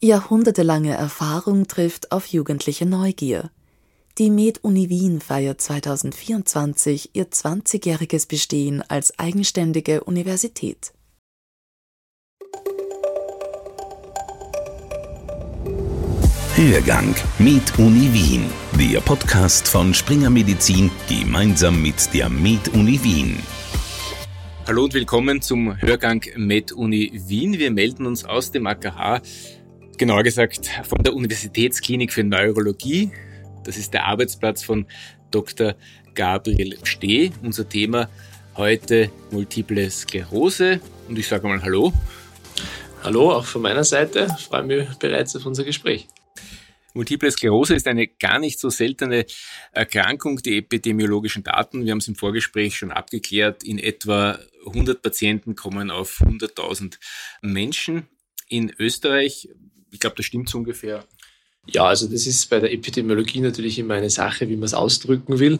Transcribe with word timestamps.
Jahrhundertelange 0.00 0.94
Erfahrung 0.94 1.66
trifft 1.66 2.12
auf 2.12 2.26
jugendliche 2.26 2.86
Neugier. 2.86 3.50
Die 4.18 4.30
Med-Uni 4.30 4.88
Wien 4.88 5.20
feiert 5.20 5.60
2024 5.60 7.10
ihr 7.14 7.26
20-jähriges 7.26 8.28
Bestehen 8.28 8.84
als 8.86 9.18
eigenständige 9.18 10.04
Universität. 10.04 10.92
Hörgang 16.54 17.16
Med 17.40 17.78
Uni 17.78 18.12
Wien, 18.12 18.44
der 18.78 19.00
Podcast 19.00 19.66
von 19.66 19.92
Springer 19.92 20.30
Medizin 20.30 20.92
gemeinsam 21.08 21.82
mit 21.82 22.14
der 22.14 22.28
Med 22.28 22.68
Uni 22.68 23.00
Wien. 23.02 23.40
Hallo 24.68 24.84
und 24.84 24.92
willkommen 24.92 25.40
zum 25.40 25.80
Hörgang 25.80 26.22
Med 26.36 26.72
Uni 26.72 27.10
Wien. 27.14 27.58
Wir 27.58 27.70
melden 27.70 28.06
uns 28.06 28.24
aus 28.24 28.52
dem 28.52 28.66
AKH 28.66 29.22
genauer 29.98 30.22
gesagt 30.22 30.70
von 30.84 31.02
der 31.02 31.12
Universitätsklinik 31.12 32.12
für 32.12 32.22
Neurologie. 32.22 33.10
Das 33.64 33.76
ist 33.76 33.92
der 33.92 34.06
Arbeitsplatz 34.06 34.62
von 34.62 34.86
Dr. 35.32 35.74
Gabriel 36.14 36.78
Steh. 36.84 37.32
Unser 37.42 37.68
Thema 37.68 38.08
heute 38.56 39.10
Multiple 39.32 39.90
Sklerose. 39.90 40.80
Und 41.08 41.18
ich 41.18 41.26
sage 41.26 41.48
mal 41.48 41.60
Hallo. 41.62 41.92
Hallo, 43.02 43.32
auch 43.32 43.44
von 43.44 43.60
meiner 43.60 43.82
Seite. 43.82 44.28
Ich 44.38 44.44
freue 44.44 44.62
mich 44.62 44.88
bereits 45.00 45.34
auf 45.34 45.44
unser 45.44 45.64
Gespräch. 45.64 46.06
Multiple 46.94 47.30
Sklerose 47.30 47.74
ist 47.74 47.88
eine 47.88 48.06
gar 48.06 48.38
nicht 48.38 48.60
so 48.60 48.70
seltene 48.70 49.26
Erkrankung. 49.72 50.38
Die 50.38 50.58
epidemiologischen 50.58 51.42
Daten, 51.42 51.84
wir 51.84 51.90
haben 51.90 51.98
es 51.98 52.08
im 52.08 52.14
Vorgespräch 52.14 52.76
schon 52.76 52.92
abgeklärt, 52.92 53.64
in 53.64 53.78
etwa 53.78 54.38
100 54.64 55.02
Patienten 55.02 55.56
kommen 55.56 55.90
auf 55.90 56.20
100.000 56.20 56.98
Menschen. 57.42 58.06
In 58.48 58.72
Österreich 58.78 59.48
ich 59.90 60.00
glaube, 60.00 60.16
das 60.16 60.26
stimmt 60.26 60.48
so 60.48 60.58
ungefähr. 60.58 61.04
Ja, 61.70 61.84
also 61.84 62.06
das 62.08 62.26
ist 62.26 62.48
bei 62.48 62.60
der 62.60 62.72
Epidemiologie 62.72 63.40
natürlich 63.40 63.78
immer 63.78 63.92
eine 63.92 64.08
Sache, 64.08 64.48
wie 64.48 64.56
man 64.56 64.64
es 64.64 64.72
ausdrücken 64.72 65.38
will. 65.38 65.58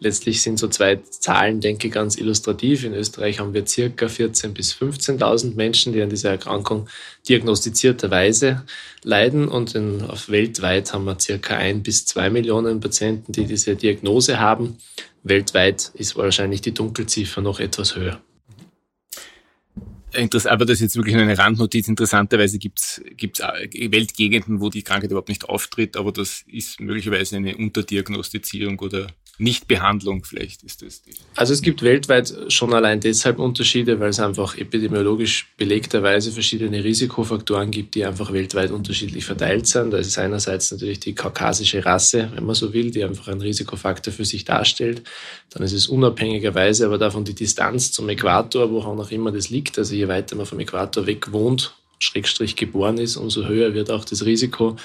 Letztlich 0.00 0.42
sind 0.42 0.58
so 0.58 0.68
zwei 0.68 0.96
Zahlen, 0.96 1.62
denke 1.62 1.86
ich, 1.86 1.94
ganz 1.94 2.18
illustrativ. 2.18 2.84
In 2.84 2.92
Österreich 2.92 3.40
haben 3.40 3.54
wir 3.54 3.66
circa 3.66 4.04
14.000 4.04 4.48
bis 4.48 4.74
15.000 4.74 5.54
Menschen, 5.54 5.94
die 5.94 6.02
an 6.02 6.10
dieser 6.10 6.28
Erkrankung 6.28 6.88
diagnostizierterweise 7.26 8.64
leiden. 9.02 9.48
Und 9.48 9.74
in, 9.74 10.02
auf 10.02 10.28
weltweit 10.28 10.92
haben 10.92 11.06
wir 11.06 11.18
circa 11.18 11.56
ein 11.56 11.82
bis 11.82 12.04
zwei 12.04 12.28
Millionen 12.28 12.80
Patienten, 12.80 13.32
die 13.32 13.46
diese 13.46 13.76
Diagnose 13.76 14.38
haben. 14.38 14.76
Weltweit 15.22 15.90
ist 15.94 16.16
wahrscheinlich 16.16 16.60
die 16.60 16.74
Dunkelziffer 16.74 17.40
noch 17.40 17.60
etwas 17.60 17.96
höher 17.96 18.20
aber 20.46 20.64
das 20.64 20.74
ist 20.76 20.82
jetzt 20.82 20.96
wirklich 20.96 21.16
eine 21.16 21.36
Randnotiz. 21.36 21.88
Interessanterweise 21.88 22.58
gibt 22.58 22.80
es 22.80 23.02
Weltgegenden, 23.16 24.60
wo 24.60 24.70
die 24.70 24.82
Krankheit 24.82 25.10
überhaupt 25.10 25.28
nicht 25.28 25.48
auftritt, 25.48 25.96
aber 25.96 26.12
das 26.12 26.44
ist 26.46 26.80
möglicherweise 26.80 27.36
eine 27.36 27.56
Unterdiagnostizierung 27.56 28.78
oder 28.78 29.08
Nichtbehandlung 29.38 30.24
vielleicht 30.24 30.62
ist 30.62 30.80
das. 30.80 31.02
Die. 31.02 31.10
Also 31.34 31.52
es 31.52 31.60
gibt 31.60 31.82
weltweit 31.82 32.32
schon 32.48 32.72
allein 32.72 33.00
deshalb 33.00 33.38
Unterschiede, 33.38 34.00
weil 34.00 34.08
es 34.08 34.18
einfach 34.18 34.56
epidemiologisch 34.56 35.48
belegterweise 35.58 36.32
verschiedene 36.32 36.82
Risikofaktoren 36.82 37.70
gibt, 37.70 37.96
die 37.96 38.06
einfach 38.06 38.32
weltweit 38.32 38.70
unterschiedlich 38.70 39.26
verteilt 39.26 39.66
sind. 39.66 39.90
Da 39.90 39.98
ist 39.98 40.16
einerseits 40.18 40.72
natürlich 40.72 41.00
die 41.00 41.14
kaukasische 41.14 41.84
Rasse, 41.84 42.30
wenn 42.34 42.46
man 42.46 42.54
so 42.54 42.72
will, 42.72 42.90
die 42.90 43.04
einfach 43.04 43.28
einen 43.28 43.42
Risikofaktor 43.42 44.12
für 44.12 44.24
sich 44.24 44.46
darstellt. 44.46 45.02
Dann 45.50 45.62
ist 45.62 45.74
es 45.74 45.86
unabhängigerweise 45.86 46.86
aber 46.86 46.96
davon 46.96 47.24
die 47.24 47.34
Distanz 47.34 47.92
zum 47.92 48.08
Äquator, 48.08 48.70
wo 48.70 48.80
auch 48.80 49.10
immer 49.10 49.32
das 49.32 49.50
liegt. 49.50 49.78
Also 49.78 49.94
weiter 50.08 50.36
man 50.36 50.46
vom 50.46 50.60
Äquator 50.60 51.06
weg 51.06 51.32
wohnt, 51.32 51.74
Schrägstrich 51.98 52.56
geboren 52.56 52.98
ist, 52.98 53.16
umso 53.16 53.46
höher 53.46 53.74
wird 53.74 53.90
auch 53.90 54.04
das 54.04 54.24
Risiko. 54.24 54.76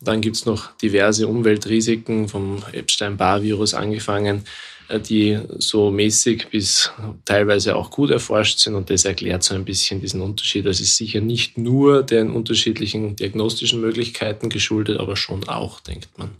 Dann 0.00 0.20
gibt 0.20 0.36
es 0.36 0.46
noch 0.46 0.74
diverse 0.76 1.28
Umweltrisiken, 1.28 2.28
vom 2.28 2.62
Epstein-Barr-Virus 2.72 3.74
angefangen, 3.74 4.44
äh, 4.88 5.00
die 5.00 5.38
so 5.58 5.90
mäßig 5.90 6.48
bis 6.48 6.90
teilweise 7.24 7.76
auch 7.76 7.90
gut 7.90 8.10
erforscht 8.10 8.58
sind 8.58 8.74
und 8.74 8.88
das 8.88 9.04
erklärt 9.04 9.42
so 9.42 9.54
ein 9.54 9.64
bisschen 9.64 10.00
diesen 10.00 10.22
Unterschied. 10.22 10.64
Das 10.64 10.80
ist 10.80 10.96
sicher 10.96 11.20
nicht 11.20 11.58
nur 11.58 12.02
den 12.02 12.30
unterschiedlichen 12.30 13.16
diagnostischen 13.16 13.80
Möglichkeiten 13.80 14.48
geschuldet, 14.48 14.98
aber 14.98 15.16
schon 15.16 15.48
auch, 15.48 15.80
denkt 15.80 16.08
man. 16.16 16.30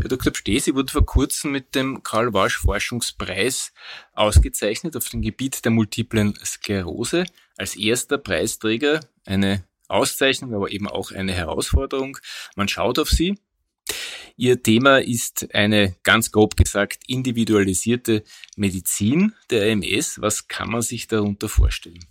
Herr 0.00 0.08
Dr. 0.08 0.34
Stesi 0.34 0.74
wurde 0.74 0.92
vor 0.92 1.06
kurzem 1.06 1.52
mit 1.52 1.74
dem 1.74 2.02
Karl 2.02 2.32
Warsch 2.34 2.58
Forschungspreis 2.58 3.72
ausgezeichnet 4.12 4.94
auf 4.96 5.08
dem 5.08 5.22
Gebiet 5.22 5.64
der 5.64 5.72
multiplen 5.72 6.34
Sklerose. 6.44 7.24
Als 7.56 7.76
erster 7.76 8.18
Preisträger 8.18 9.00
eine 9.24 9.64
Auszeichnung, 9.88 10.54
aber 10.54 10.70
eben 10.70 10.86
auch 10.86 11.12
eine 11.12 11.32
Herausforderung. 11.32 12.18
Man 12.56 12.68
schaut 12.68 12.98
auf 12.98 13.08
Sie. 13.08 13.38
Ihr 14.36 14.62
Thema 14.62 14.98
ist 14.98 15.54
eine 15.54 15.96
ganz 16.02 16.30
grob 16.30 16.56
gesagt 16.56 17.02
individualisierte 17.06 18.22
Medizin 18.56 19.32
der 19.48 19.72
AMS. 19.72 20.20
Was 20.20 20.46
kann 20.46 20.70
man 20.70 20.82
sich 20.82 21.08
darunter 21.08 21.48
vorstellen? 21.48 22.04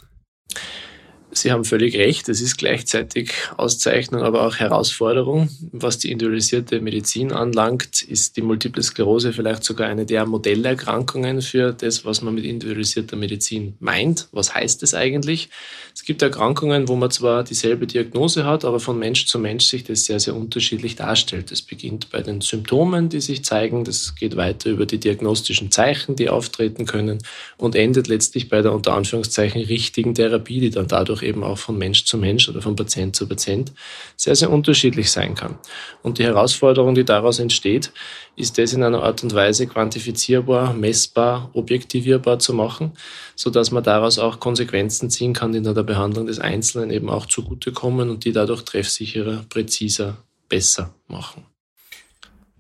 Sie 1.37 1.51
haben 1.51 1.65
völlig 1.65 1.97
recht. 1.97 2.29
Es 2.29 2.39
ist 2.39 2.57
gleichzeitig 2.57 3.33
Auszeichnung, 3.57 4.21
aber 4.21 4.47
auch 4.47 4.55
Herausforderung. 4.55 5.49
Was 5.73 5.97
die 5.97 6.09
individualisierte 6.09 6.79
Medizin 6.79 7.33
anlangt, 7.33 8.01
ist 8.03 8.37
die 8.37 8.41
Multiple 8.41 8.81
Sklerose 8.81 9.33
vielleicht 9.33 9.65
sogar 9.65 9.89
eine 9.89 10.05
der 10.05 10.25
Modellerkrankungen 10.25 11.41
für 11.41 11.73
das, 11.73 12.05
was 12.05 12.21
man 12.21 12.35
mit 12.35 12.45
individualisierter 12.45 13.17
Medizin 13.17 13.75
meint. 13.79 14.29
Was 14.31 14.55
heißt 14.55 14.81
es 14.83 14.93
eigentlich? 14.93 15.49
Es 15.93 16.03
gibt 16.03 16.21
Erkrankungen, 16.21 16.87
wo 16.87 16.95
man 16.95 17.11
zwar 17.11 17.43
dieselbe 17.43 17.85
Diagnose 17.85 18.45
hat, 18.45 18.63
aber 18.63 18.79
von 18.79 18.97
Mensch 18.97 19.25
zu 19.25 19.37
Mensch 19.37 19.65
sich 19.65 19.83
das 19.83 20.05
sehr, 20.05 20.21
sehr 20.21 20.35
unterschiedlich 20.35 20.95
darstellt. 20.95 21.51
Das 21.51 21.61
beginnt 21.61 22.11
bei 22.11 22.21
den 22.21 22.39
Symptomen, 22.39 23.09
die 23.09 23.19
sich 23.19 23.43
zeigen. 23.43 23.83
Das 23.83 24.15
geht 24.15 24.37
weiter 24.37 24.69
über 24.69 24.85
die 24.85 24.99
diagnostischen 24.99 25.69
Zeichen, 25.69 26.15
die 26.15 26.29
auftreten 26.29 26.85
können 26.85 27.19
und 27.57 27.75
endet 27.75 28.07
letztlich 28.07 28.47
bei 28.47 28.61
der 28.61 28.71
unter 28.71 28.93
Anführungszeichen 28.93 29.61
richtigen 29.63 30.15
Therapie, 30.15 30.61
die 30.61 30.69
dann 30.69 30.87
dadurch 30.87 31.24
eben 31.25 31.43
auch 31.43 31.57
von 31.57 31.77
Mensch 31.77 32.05
zu 32.05 32.17
Mensch 32.17 32.47
oder 32.47 32.61
von 32.61 32.75
Patient 32.75 33.15
zu 33.15 33.27
Patient 33.27 33.71
sehr, 34.15 34.35
sehr 34.35 34.51
unterschiedlich 34.51 35.11
sein 35.11 35.35
kann. 35.35 35.57
Und 36.03 36.19
die 36.19 36.23
Herausforderung, 36.23 36.95
die 36.95 37.03
daraus 37.03 37.39
entsteht, 37.39 37.91
ist 38.35 38.57
das 38.57 38.73
in 38.73 38.83
einer 38.83 39.03
Art 39.03 39.23
und 39.23 39.33
Weise 39.33 39.67
quantifizierbar, 39.67 40.73
messbar, 40.73 41.49
objektivierbar 41.53 42.39
zu 42.39 42.53
machen, 42.53 42.91
so 43.35 43.49
dass 43.49 43.71
man 43.71 43.83
daraus 43.83 44.19
auch 44.19 44.39
Konsequenzen 44.39 45.09
ziehen 45.09 45.33
kann, 45.33 45.51
die 45.51 45.57
in 45.57 45.63
der 45.63 45.83
Behandlung 45.83 46.27
des 46.27 46.39
Einzelnen 46.39 46.91
eben 46.91 47.09
auch 47.09 47.25
zugutekommen 47.25 48.09
und 48.09 48.25
die 48.25 48.31
dadurch 48.31 48.63
treffsicherer, 48.63 49.45
präziser, 49.49 50.17
besser 50.47 50.93
machen. 51.07 51.45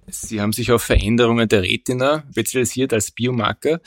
Sie 0.07 0.39
haben 0.39 0.53
sich 0.53 0.71
auf 0.71 0.83
Veränderungen 0.83 1.47
der 1.47 1.63
Retina 1.63 2.23
spezialisiert 2.31 2.93
als 2.93 3.11
Biomarker. 3.11 3.81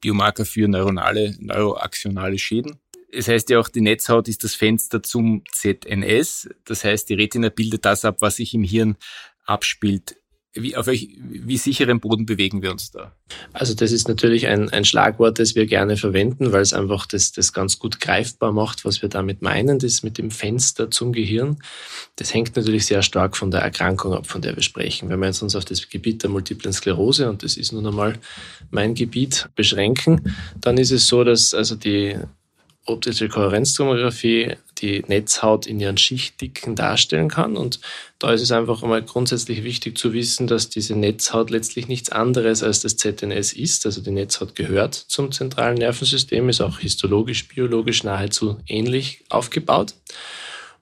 Biomarker 0.00 0.44
für 0.44 0.68
neuronale, 0.68 1.34
neuroaktionale 1.40 2.38
Schäden. 2.38 2.78
Es 3.10 3.28
heißt 3.28 3.48
ja 3.50 3.58
auch, 3.58 3.68
die 3.68 3.80
Netzhaut 3.80 4.28
ist 4.28 4.44
das 4.44 4.54
Fenster 4.54 5.02
zum 5.02 5.42
ZNS. 5.52 6.50
Das 6.64 6.84
heißt, 6.84 7.08
die 7.08 7.14
Retina 7.14 7.48
bildet 7.48 7.84
das 7.84 8.04
ab, 8.04 8.16
was 8.20 8.36
sich 8.36 8.54
im 8.54 8.64
Hirn 8.64 8.96
abspielt. 9.46 10.16
Wie, 10.54 10.76
auf 10.76 10.86
welch, 10.86 11.10
wie 11.20 11.58
sicheren 11.58 12.00
Boden 12.00 12.24
bewegen 12.24 12.62
wir 12.62 12.72
uns 12.72 12.90
da? 12.90 13.14
Also 13.52 13.74
das 13.74 13.92
ist 13.92 14.08
natürlich 14.08 14.46
ein, 14.46 14.70
ein 14.70 14.84
Schlagwort, 14.84 15.38
das 15.38 15.54
wir 15.54 15.66
gerne 15.66 15.96
verwenden, 15.96 16.52
weil 16.52 16.62
es 16.62 16.72
einfach 16.72 17.06
das, 17.06 17.32
das 17.32 17.52
ganz 17.52 17.78
gut 17.78 18.00
greifbar 18.00 18.52
macht, 18.52 18.84
was 18.84 19.02
wir 19.02 19.08
damit 19.08 19.42
meinen, 19.42 19.78
das 19.78 20.02
mit 20.02 20.16
dem 20.16 20.30
Fenster 20.30 20.90
zum 20.90 21.12
Gehirn. 21.12 21.58
Das 22.16 22.32
hängt 22.32 22.56
natürlich 22.56 22.86
sehr 22.86 23.02
stark 23.02 23.36
von 23.36 23.50
der 23.50 23.60
Erkrankung 23.60 24.14
ab, 24.14 24.26
von 24.26 24.40
der 24.40 24.56
wir 24.56 24.62
sprechen. 24.62 25.10
Wenn 25.10 25.20
wir 25.20 25.26
jetzt 25.26 25.42
uns 25.42 25.54
auf 25.54 25.66
das 25.66 25.88
Gebiet 25.90 26.22
der 26.22 26.30
multiplen 26.30 26.72
Sklerose, 26.72 27.28
und 27.28 27.42
das 27.42 27.56
ist 27.56 27.72
nun 27.72 27.86
einmal 27.86 28.18
mein 28.70 28.94
Gebiet, 28.94 29.50
beschränken, 29.54 30.34
dann 30.60 30.78
ist 30.78 30.90
es 30.90 31.06
so, 31.06 31.24
dass 31.24 31.52
also 31.52 31.76
die 31.76 32.16
optische 32.88 33.28
Kohärenztomographie 33.28 34.56
die 34.78 35.04
Netzhaut 35.06 35.66
in 35.66 35.80
ihren 35.80 35.98
Schichtdicken 35.98 36.74
darstellen 36.74 37.28
kann. 37.28 37.56
Und 37.56 37.80
da 38.18 38.32
ist 38.32 38.42
es 38.42 38.52
einfach 38.52 38.82
einmal 38.82 39.02
grundsätzlich 39.02 39.64
wichtig 39.64 39.98
zu 39.98 40.12
wissen, 40.12 40.46
dass 40.46 40.68
diese 40.68 40.94
Netzhaut 40.94 41.50
letztlich 41.50 41.88
nichts 41.88 42.10
anderes 42.10 42.62
als 42.62 42.80
das 42.80 42.96
ZNS 42.96 43.52
ist. 43.52 43.86
Also 43.86 44.00
die 44.00 44.10
Netzhaut 44.10 44.54
gehört 44.54 44.94
zum 44.94 45.32
zentralen 45.32 45.78
Nervensystem, 45.78 46.48
ist 46.48 46.60
auch 46.60 46.78
histologisch, 46.78 47.48
biologisch 47.48 48.04
nahezu 48.04 48.58
ähnlich 48.66 49.24
aufgebaut 49.28 49.94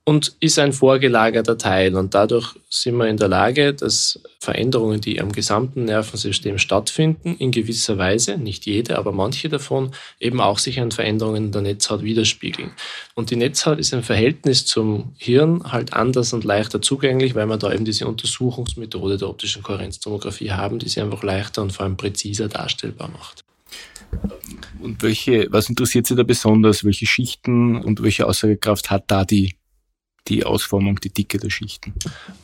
und 0.08 0.37
ist 0.38 0.61
ein 0.61 0.73
vorgelagerter 0.73 1.58
Teil. 1.58 1.97
Und 1.97 2.14
dadurch 2.14 2.55
sind 2.70 2.97
wir 2.97 3.08
in 3.08 3.17
der 3.17 3.26
Lage, 3.26 3.75
dass 3.75 4.20
Veränderungen, 4.38 5.00
die 5.00 5.20
am 5.20 5.32
gesamten 5.32 5.85
Nervensystem 5.85 6.58
stattfinden, 6.58 7.35
in 7.41 7.50
gewisser 7.50 7.99
Weise, 7.99 8.38
nicht 8.38 8.67
jede, 8.67 8.99
aber 8.99 9.11
manche 9.11 9.49
davon, 9.49 9.91
eben 10.20 10.41
auch 10.41 10.61
sich 10.61 10.79
an 10.79 10.93
Veränderungen 10.93 11.47
in 11.47 11.53
der 11.53 11.62
Netzhaut 11.62 12.05
widerspiegeln. 12.05 12.70
Und 13.17 13.31
die 13.31 13.37
Netzhaut 13.37 13.81
ist 13.81 13.93
im 13.93 14.05
Verhältnis 14.05 14.64
zum 14.64 15.12
Hirn 15.19 15.73
halt 15.73 15.93
anders 15.93 16.32
und 16.32 16.44
leichter 16.44 16.81
zugänglich, 16.81 17.35
weil 17.35 17.47
wir 17.47 17.56
da 17.56 17.73
eben 17.73 17.85
diese 17.85 18.06
Untersuchungsmethode 18.06 19.19
der 19.19 19.29
optischen 19.29 19.64
Kohärenztomographie 19.64 20.52
haben, 20.52 20.79
die 20.79 20.88
sie 20.88 21.00
einfach 21.00 21.25
leichter 21.25 21.62
und 21.62 21.73
vor 21.73 21.85
allem 21.85 21.97
präziser 21.97 22.47
darstellbar 22.47 23.09
macht. 23.09 23.43
Und 24.81 25.02
welche, 25.02 25.49
was 25.50 25.69
interessiert 25.69 26.06
Sie 26.06 26.14
da 26.14 26.23
besonders? 26.23 26.85
Welche 26.85 27.06
Schichten 27.06 27.82
und 27.82 28.05
welche 28.05 28.25
Aussagekraft 28.29 28.88
hat 28.88 29.11
da 29.11 29.25
die 29.25 29.56
die 30.28 30.44
Ausformung, 30.44 31.00
die 31.00 31.11
Dicke 31.11 31.38
der 31.38 31.50
Schichten? 31.50 31.93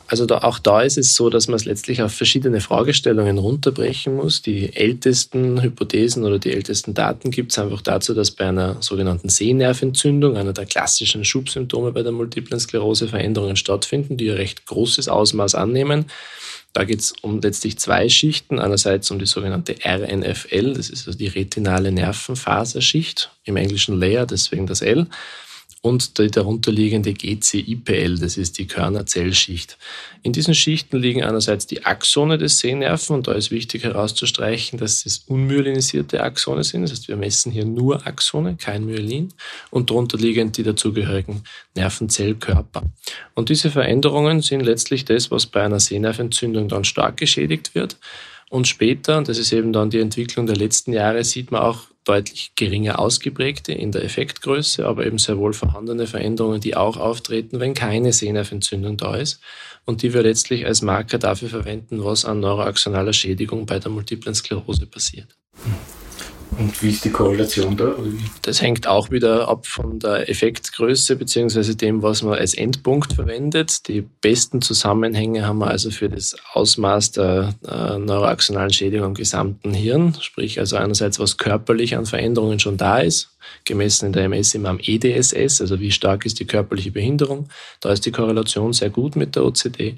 Also 0.07 0.25
da, 0.25 0.39
auch 0.39 0.59
da 0.59 0.81
ist 0.81 0.97
es 0.97 1.15
so, 1.15 1.29
dass 1.29 1.47
man 1.47 1.55
es 1.55 1.65
letztlich 1.65 2.01
auf 2.01 2.13
verschiedene 2.13 2.61
Fragestellungen 2.61 3.37
runterbrechen 3.37 4.15
muss. 4.15 4.41
Die 4.41 4.75
ältesten 4.75 5.61
Hypothesen 5.61 6.23
oder 6.23 6.39
die 6.39 6.51
ältesten 6.51 6.93
Daten 6.93 7.31
gibt 7.31 7.51
es 7.51 7.59
einfach 7.59 7.81
dazu, 7.81 8.13
dass 8.13 8.31
bei 8.31 8.47
einer 8.47 8.81
sogenannten 8.81 9.29
Sehnerventzündung, 9.29 10.37
einer 10.37 10.53
der 10.53 10.65
klassischen 10.65 11.25
Schubsymptome 11.25 11.91
bei 11.91 12.03
der 12.03 12.11
multiplen 12.11 12.59
Sklerose, 12.59 13.07
Veränderungen 13.07 13.55
stattfinden, 13.55 14.17
die 14.17 14.29
ein 14.29 14.37
recht 14.37 14.65
großes 14.65 15.07
Ausmaß 15.07 15.55
annehmen. 15.55 16.05
Da 16.73 16.85
geht 16.85 17.01
es 17.01 17.13
um 17.21 17.39
letztlich 17.39 17.77
zwei 17.77 18.09
Schichten. 18.09 18.59
Einerseits 18.59 19.11
um 19.11 19.19
die 19.19 19.27
sogenannte 19.27 19.75
RNFL, 19.83 20.73
das 20.73 20.89
ist 20.89 21.07
also 21.07 21.17
die 21.17 21.27
retinale 21.27 21.91
Nervenfaserschicht, 21.91 23.29
im 23.45 23.57
Englischen 23.57 23.99
Layer, 23.99 24.25
deswegen 24.25 24.65
das 24.65 24.81
L 24.81 25.07
und 25.83 26.17
die 26.17 26.31
darunterliegende 26.31 27.13
GCIPL, 27.13 28.17
das 28.17 28.37
ist 28.37 28.57
die 28.57 28.67
Körnerzellschicht. 28.67 29.77
In 30.21 30.31
diesen 30.31 30.55
Schichten 30.55 30.97
liegen 30.97 31.23
einerseits 31.23 31.67
die 31.67 31.85
Axone 31.85 32.37
des 32.37 32.59
Sehnerven 32.59 33.17
und 33.17 33.27
da 33.27 33.33
ist 33.33 33.51
wichtig 33.51 33.83
herauszustreichen, 33.83 34.79
dass 34.79 35.05
es 35.05 35.25
unmyelinisierte 35.27 36.23
Axone 36.23 36.63
sind. 36.63 36.83
Das 36.83 36.91
heißt, 36.91 37.09
wir 37.09 37.17
messen 37.17 37.51
hier 37.51 37.65
nur 37.65 38.07
Axone, 38.07 38.55
kein 38.55 38.85
Myelin 38.85 39.33
und 39.71 39.89
darunter 39.89 40.17
liegend 40.17 40.55
die 40.55 40.63
dazugehörigen 40.63 41.43
Nervenzellkörper. 41.75 42.83
Und 43.33 43.49
diese 43.49 43.69
Veränderungen 43.69 44.41
sind 44.41 44.61
letztlich 44.61 45.03
das, 45.03 45.31
was 45.31 45.47
bei 45.47 45.63
einer 45.63 45.81
Sehnerventzündung 45.81 46.69
dann 46.69 46.85
stark 46.85 47.17
geschädigt 47.17 47.75
wird. 47.75 47.97
Und 48.49 48.69
später, 48.69 49.17
und 49.17 49.27
das 49.27 49.37
ist 49.37 49.51
eben 49.51 49.73
dann 49.73 49.89
die 49.89 49.99
Entwicklung 49.99 50.45
der 50.45 50.55
letzten 50.55 50.93
Jahre, 50.93 51.25
sieht 51.25 51.51
man 51.51 51.61
auch 51.61 51.87
deutlich 52.03 52.53
geringer 52.55 52.99
ausgeprägte 52.99 53.71
in 53.73 53.91
der 53.91 54.03
Effektgröße, 54.03 54.85
aber 54.85 55.05
eben 55.05 55.17
sehr 55.17 55.37
wohl 55.37 55.53
vorhandene 55.53 56.07
Veränderungen, 56.07 56.61
die 56.61 56.75
auch 56.75 56.97
auftreten, 56.97 57.59
wenn 57.59 57.73
keine 57.73 58.13
Sehnerventzündung 58.13 58.97
da 58.97 59.15
ist 59.15 59.39
und 59.85 60.01
die 60.01 60.13
wir 60.13 60.23
letztlich 60.23 60.65
als 60.65 60.81
Marker 60.81 61.17
dafür 61.17 61.49
verwenden, 61.49 62.03
was 62.03 62.25
an 62.25 62.39
neuroaxonaler 62.39 63.13
Schädigung 63.13 63.65
bei 63.65 63.79
der 63.79 63.91
multiplen 63.91 64.35
Sklerose 64.35 64.85
passiert. 64.85 65.35
Und 66.57 66.81
wie 66.83 66.89
ist 66.89 67.03
die 67.05 67.09
Korrelation 67.09 67.75
da? 67.75 67.95
Das 68.41 68.61
hängt 68.61 68.87
auch 68.87 69.09
wieder 69.11 69.47
ab 69.47 69.65
von 69.65 69.99
der 69.99 70.29
Effektgröße 70.29 71.15
beziehungsweise 71.15 71.75
dem, 71.75 72.03
was 72.03 72.21
man 72.21 72.37
als 72.37 72.53
Endpunkt 72.53 73.13
verwendet. 73.13 73.87
Die 73.87 74.01
besten 74.01 74.61
Zusammenhänge 74.61 75.47
haben 75.47 75.59
wir 75.59 75.67
also 75.67 75.89
für 75.89 76.09
das 76.09 76.35
Ausmaß 76.53 77.11
der 77.13 77.55
äh, 77.67 77.97
neuroaxonalen 77.97 78.71
Schädigung 78.71 79.07
am 79.07 79.13
gesamten 79.13 79.73
Hirn, 79.73 80.15
sprich 80.19 80.59
also 80.59 80.75
einerseits, 80.75 81.19
was 81.19 81.37
körperlich 81.37 81.97
an 81.97 82.05
Veränderungen 82.05 82.59
schon 82.59 82.77
da 82.77 82.99
ist, 82.99 83.29
gemessen 83.65 84.07
in 84.07 84.13
der 84.13 84.25
MS 84.25 84.53
immer 84.53 84.69
am 84.69 84.79
EDSS, 84.81 85.61
also 85.61 85.79
wie 85.79 85.91
stark 85.91 86.25
ist 86.25 86.39
die 86.39 86.45
körperliche 86.45 86.91
Behinderung. 86.91 87.49
Da 87.79 87.91
ist 87.91 88.05
die 88.05 88.11
Korrelation 88.11 88.73
sehr 88.73 88.89
gut 88.89 89.15
mit 89.15 89.35
der 89.35 89.45
OCD. 89.45 89.97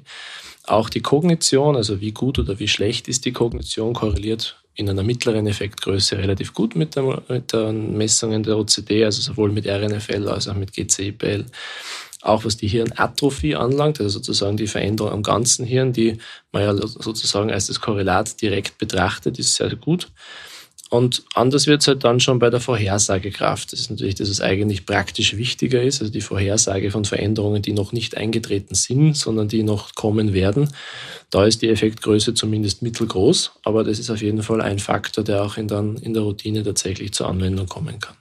Auch 0.64 0.88
die 0.88 1.00
Kognition, 1.00 1.76
also 1.76 2.00
wie 2.00 2.12
gut 2.12 2.38
oder 2.38 2.58
wie 2.58 2.68
schlecht 2.68 3.08
ist 3.08 3.24
die 3.24 3.32
Kognition, 3.32 3.92
korreliert 3.92 4.56
in 4.76 4.88
einer 4.88 5.02
mittleren 5.02 5.46
Effektgröße 5.46 6.18
relativ 6.18 6.52
gut 6.52 6.76
mit, 6.76 6.94
der, 6.96 7.22
mit 7.28 7.52
den 7.52 7.96
Messungen 7.96 8.42
der 8.42 8.58
OCD, 8.58 9.04
also 9.04 9.22
sowohl 9.22 9.50
mit 9.50 9.66
RNFL 9.66 10.28
als 10.28 10.48
auch 10.48 10.54
mit 10.54 10.72
GCIPL. 10.72 11.46
Auch 12.22 12.44
was 12.44 12.56
die 12.56 12.68
Hirnatrophie 12.68 13.56
anlangt, 13.56 14.00
also 14.00 14.18
sozusagen 14.18 14.56
die 14.56 14.66
Veränderung 14.66 15.12
am 15.12 15.22
ganzen 15.22 15.64
Hirn, 15.64 15.92
die 15.92 16.18
man 16.52 16.62
ja 16.62 16.74
sozusagen 16.74 17.50
als 17.50 17.68
das 17.68 17.80
Korrelat 17.80 18.40
direkt 18.42 18.78
betrachtet, 18.78 19.38
ist 19.38 19.54
sehr 19.54 19.74
gut. 19.76 20.08
Und 20.88 21.24
anders 21.34 21.66
wird 21.66 21.82
es 21.82 21.88
halt 21.88 22.04
dann 22.04 22.20
schon 22.20 22.38
bei 22.38 22.48
der 22.48 22.60
Vorhersagekraft. 22.60 23.72
Das 23.72 23.80
ist 23.80 23.90
natürlich 23.90 24.14
das, 24.14 24.30
was 24.30 24.40
eigentlich 24.40 24.86
praktisch 24.86 25.36
wichtiger 25.36 25.82
ist, 25.82 26.00
also 26.00 26.12
die 26.12 26.20
Vorhersage 26.20 26.92
von 26.92 27.04
Veränderungen, 27.04 27.60
die 27.60 27.72
noch 27.72 27.92
nicht 27.92 28.16
eingetreten 28.16 28.76
sind, 28.76 29.16
sondern 29.16 29.48
die 29.48 29.64
noch 29.64 29.94
kommen 29.96 30.32
werden. 30.32 30.70
Da 31.30 31.44
ist 31.44 31.62
die 31.62 31.70
Effektgröße 31.70 32.34
zumindest 32.34 32.82
mittelgroß, 32.82 33.52
aber 33.64 33.82
das 33.82 33.98
ist 33.98 34.10
auf 34.10 34.22
jeden 34.22 34.44
Fall 34.44 34.60
ein 34.60 34.78
Faktor, 34.78 35.24
der 35.24 35.42
auch 35.42 35.56
in, 35.56 35.66
dann 35.66 35.96
in 35.96 36.14
der 36.14 36.22
Routine 36.22 36.62
tatsächlich 36.62 37.12
zur 37.12 37.28
Anwendung 37.28 37.66
kommen 37.66 37.98
kann. 37.98 38.14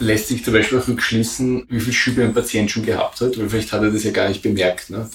Lässt 0.00 0.26
sich 0.26 0.44
zum 0.44 0.54
Beispiel 0.54 0.78
auch 0.78 0.88
rückschließen, 0.88 1.66
wie 1.68 1.80
viel 1.80 1.92
Schübe 1.92 2.24
ein 2.24 2.34
Patient 2.34 2.68
schon 2.68 2.84
gehabt 2.84 3.20
hat, 3.20 3.38
weil 3.38 3.48
vielleicht 3.48 3.70
hat 3.72 3.82
er 3.82 3.92
das 3.92 4.02
ja 4.02 4.10
gar 4.10 4.28
nicht 4.28 4.42
bemerkt. 4.42 4.90
Ne? 4.90 5.08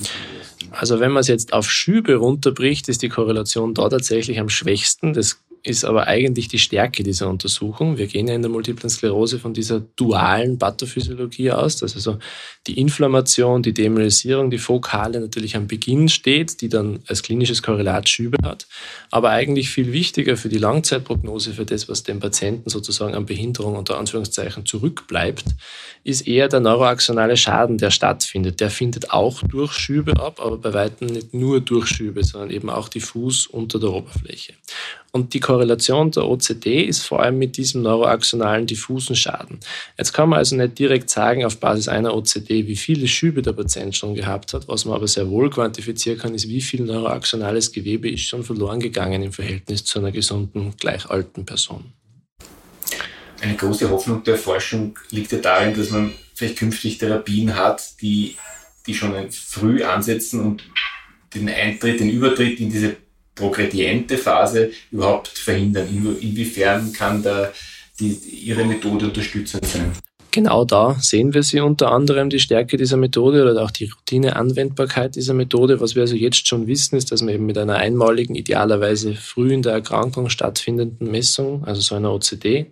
Also 0.71 1.01
wenn 1.01 1.11
man 1.11 1.19
es 1.19 1.27
jetzt 1.27 1.51
auf 1.51 1.69
Schübe 1.69 2.15
runterbricht, 2.15 2.87
ist 2.87 3.01
die 3.01 3.09
Korrelation 3.09 3.73
da 3.73 3.89
tatsächlich 3.89 4.39
am 4.39 4.47
schwächsten. 4.47 5.11
Das 5.11 5.39
ist 5.65 5.85
aber 5.85 6.07
eigentlich 6.07 6.49
die 6.49 6.59
Stärke 6.59 7.03
dieser 7.03 7.29
Untersuchung. 7.29 7.97
Wir 7.97 8.07
gehen 8.07 8.27
ja 8.27 8.35
in 8.35 8.41
der 8.41 8.51
multiplen 8.51 8.89
Sklerose 8.89 9.39
von 9.39 9.53
dieser 9.53 9.79
dualen 9.79 10.59
Pathophysiologie 10.59 11.51
aus, 11.51 11.77
dass 11.77 11.95
also 11.95 12.19
die 12.67 12.77
Inflammation, 12.77 13.63
die 13.63 13.73
Demyelisierung, 13.73 14.51
die 14.51 14.57
Fokale 14.57 15.21
natürlich 15.21 15.55
am 15.55 15.67
Beginn 15.67 16.09
steht, 16.09 16.59
die 16.59 16.67
dann 16.67 16.99
als 17.07 17.23
klinisches 17.23 17.63
Korrelat 17.63 18.09
Schübe 18.09 18.37
hat. 18.43 18.67
Aber 19.09 19.29
eigentlich 19.29 19.69
viel 19.69 19.93
wichtiger 19.93 20.35
für 20.35 20.49
die 20.49 20.57
Langzeitprognose, 20.57 21.53
für 21.53 21.65
das, 21.65 21.87
was 21.87 22.03
dem 22.03 22.19
Patienten 22.19 22.69
sozusagen 22.69 23.15
an 23.15 23.25
Behinderung 23.25 23.77
unter 23.77 23.97
Anführungszeichen 23.97 24.65
zurückbleibt, 24.65 25.45
ist 26.03 26.27
eher 26.27 26.49
der 26.49 26.59
neuroaxonale 26.59 27.37
Schaden, 27.37 27.77
der 27.77 27.91
stattfindet. 27.91 28.59
Der 28.59 28.69
findet 28.69 29.11
auch 29.11 29.41
durch 29.43 29.71
Schübe 29.71 30.19
ab, 30.19 30.41
aber 30.41 30.57
bei 30.57 30.73
weitem 30.73 31.07
nicht 31.07 31.33
nur 31.33 31.61
durch 31.61 31.87
Schübe, 31.87 32.25
sondern 32.25 32.49
eben 32.49 32.69
auch 32.69 32.89
diffus 32.89 33.47
unter 33.47 33.79
der 33.79 33.93
Oberfläche. 33.93 34.53
Und 35.11 35.35
die 35.35 35.39
Korrelation 35.39 36.09
der 36.09 36.25
OCD 36.25 36.81
ist 36.83 37.05
vor 37.05 37.21
allem 37.21 37.37
mit 37.37 37.55
diesem 37.57 37.83
neuroaxonalen 37.83 38.65
diffusen 38.65 39.15
Schaden. 39.15 39.59
Jetzt 39.95 40.11
kann 40.11 40.29
man 40.29 40.39
also 40.39 40.55
nicht 40.55 40.79
direkt 40.79 41.09
sagen, 41.11 41.45
auf 41.45 41.59
Basis 41.59 41.87
einer 41.87 42.15
OCD, 42.15 42.65
wie 42.65 42.75
viele 42.75 43.07
Schübe 43.07 43.43
der 43.43 43.53
Patient 43.53 43.95
schon 43.95 44.15
gehabt 44.15 44.53
hat. 44.53 44.67
Was 44.67 44.85
man 44.85 44.95
aber 44.95 45.07
sehr 45.07 45.29
wohl 45.29 45.51
quantifizieren 45.51 46.17
kann, 46.17 46.33
ist, 46.33 46.49
wie 46.49 46.61
viel 46.61 46.81
neuroaxonales 46.81 47.71
Gewebe 47.71 48.09
ist 48.09 48.23
schon 48.23 48.43
verloren 48.43 48.79
gegangen 48.79 49.21
im 49.21 49.31
Verhältnis 49.31 49.85
zu 49.85 49.99
einer 49.99 50.11
gesunden, 50.11 50.73
gleich 50.79 51.07
alten 51.07 51.45
Person. 51.45 51.93
Eine 53.39 53.55
große 53.55 53.89
Hoffnung 53.91 54.23
der 54.23 54.37
Forschung 54.37 54.97
liegt 55.11 55.31
ja 55.31 55.37
darin, 55.37 55.75
dass 55.75 55.91
man 55.91 56.11
vielleicht 56.33 56.57
künftig 56.57 56.97
Therapien 56.97 57.55
hat, 57.55 58.01
die, 58.01 58.35
die 58.87 58.95
schon 58.95 59.13
früh 59.31 59.83
ansetzen 59.83 60.39
und 60.39 60.63
den 61.35 61.49
Eintritt, 61.49 61.99
den 61.99 62.09
Übertritt 62.09 62.59
in 62.59 62.71
diese 62.71 62.95
progrediente 63.35 64.17
Phase 64.17 64.71
überhaupt 64.91 65.27
verhindern? 65.27 65.87
Inwiefern 66.21 66.93
kann 66.93 67.23
da 67.23 67.51
die, 67.99 68.11
Ihre 68.11 68.65
Methode 68.65 69.05
unterstützend 69.05 69.65
sein? 69.65 69.91
Genau 70.33 70.65
da 70.65 70.95
sehen 70.99 71.35
wir 71.35 71.43
sie 71.43 71.59
unter 71.59 71.91
anderem 71.91 72.31
die 72.31 72.39
Stärke 72.39 72.75
dieser 72.75 72.97
Methode 72.97 73.43
oder 73.43 73.63
auch 73.63 73.69
die 73.69 73.85
Routineanwendbarkeit 73.85 75.15
dieser 75.15 75.35
Methode. 75.35 75.79
Was 75.79 75.93
wir 75.93 76.01
also 76.01 76.15
jetzt 76.15 76.47
schon 76.47 76.65
wissen, 76.65 76.95
ist, 76.95 77.11
dass 77.11 77.21
man 77.21 77.35
eben 77.35 77.45
mit 77.45 77.55
einer 77.55 77.75
einmaligen, 77.75 78.33
idealerweise 78.33 79.13
früh 79.13 79.53
in 79.53 79.61
der 79.61 79.73
Erkrankung 79.73 80.29
stattfindenden 80.29 81.11
Messung, 81.11 81.63
also 81.65 81.81
so 81.81 81.93
einer 81.93 82.11
OCD, 82.11 82.71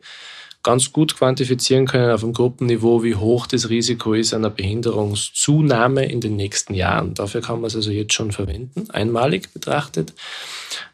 ganz 0.63 0.91
gut 0.91 1.15
quantifizieren 1.17 1.87
können 1.87 2.11
auf 2.11 2.21
dem 2.21 2.33
Gruppenniveau, 2.33 3.03
wie 3.03 3.15
hoch 3.15 3.47
das 3.47 3.69
Risiko 3.69 4.13
ist 4.13 4.33
einer 4.33 4.49
Behinderungszunahme 4.49 6.05
in 6.05 6.21
den 6.21 6.35
nächsten 6.35 6.73
Jahren. 6.73 7.13
Dafür 7.13 7.41
kann 7.41 7.61
man 7.61 7.67
es 7.67 7.75
also 7.75 7.91
jetzt 7.91 8.13
schon 8.13 8.31
verwenden, 8.31 8.89
einmalig 8.91 9.53
betrachtet. 9.53 10.13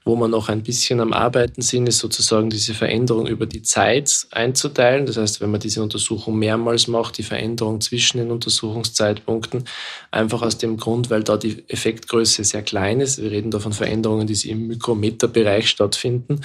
Wo 0.08 0.16
man 0.16 0.32
noch 0.32 0.48
ein 0.48 0.64
bisschen 0.64 1.02
am 1.02 1.12
Arbeiten 1.12 1.62
sind, 1.62 1.86
ist 1.90 2.00
sozusagen 2.00 2.50
diese 2.50 2.74
Veränderung 2.74 3.28
über 3.28 3.46
die 3.46 3.62
Zeit 3.62 4.26
einzuteilen. 4.32 5.06
Das 5.06 5.18
heißt, 5.18 5.42
wenn 5.42 5.52
man 5.52 5.60
diese 5.60 5.84
Untersuchung 5.84 6.40
mehrmals 6.40 6.88
macht, 6.88 7.18
die 7.18 7.24
Veränderung 7.24 7.82
zwischen 7.82 8.20
den 8.20 8.32
Untersuchungszeitpunkten, 8.32 9.66
einfach 10.10 10.44
aus 10.44 10.58
dem 10.58 10.78
Grund, 10.78 11.10
weil 11.10 11.24
da 11.24 11.36
die 11.36 11.62
Effektgröße 11.68 12.46
sehr 12.46 12.62
klein 12.62 13.02
ist. 13.02 13.22
Wir 13.22 13.32
reden 13.32 13.52
da 13.52 13.60
von 13.60 13.74
Veränderungen, 13.74 14.28
die 14.28 14.50
im 14.50 14.68
Mikrometerbereich 14.68 15.68
stattfinden. 15.68 16.40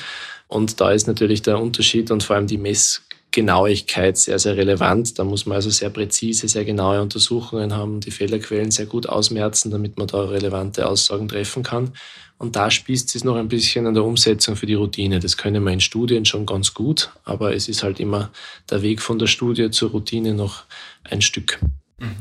Und 0.48 0.80
da 0.80 0.90
ist 0.90 1.06
natürlich 1.06 1.42
der 1.42 1.60
Unterschied 1.60 2.10
und 2.10 2.24
vor 2.24 2.34
allem 2.34 2.48
die 2.48 2.58
Mess 2.58 3.02
Genauigkeit 3.32 4.16
sehr, 4.16 4.38
sehr 4.38 4.56
relevant. 4.56 5.18
Da 5.18 5.24
muss 5.24 5.46
man 5.46 5.56
also 5.56 5.70
sehr 5.70 5.90
präzise, 5.90 6.46
sehr 6.46 6.64
genaue 6.64 7.00
Untersuchungen 7.02 7.74
haben, 7.74 8.00
die 8.00 8.10
Fehlerquellen 8.10 8.70
sehr 8.70 8.86
gut 8.86 9.08
ausmerzen, 9.08 9.70
damit 9.70 9.98
man 9.98 10.06
da 10.06 10.22
relevante 10.24 10.86
Aussagen 10.86 11.28
treffen 11.28 11.62
kann. 11.62 11.92
Und 12.38 12.56
da 12.56 12.70
spießt 12.70 13.14
es 13.16 13.24
noch 13.24 13.36
ein 13.36 13.48
bisschen 13.48 13.86
an 13.86 13.94
der 13.94 14.04
Umsetzung 14.04 14.56
für 14.56 14.66
die 14.66 14.74
Routine. 14.74 15.20
Das 15.20 15.36
können 15.36 15.64
wir 15.64 15.72
in 15.72 15.80
Studien 15.80 16.24
schon 16.24 16.44
ganz 16.44 16.74
gut, 16.74 17.10
aber 17.24 17.54
es 17.54 17.68
ist 17.68 17.82
halt 17.82 18.00
immer 18.00 18.30
der 18.70 18.82
Weg 18.82 19.00
von 19.00 19.18
der 19.18 19.28
Studie 19.28 19.70
zur 19.70 19.90
Routine 19.90 20.34
noch 20.34 20.64
ein 21.04 21.22
Stück. 21.22 21.58
Mhm. 21.98 22.16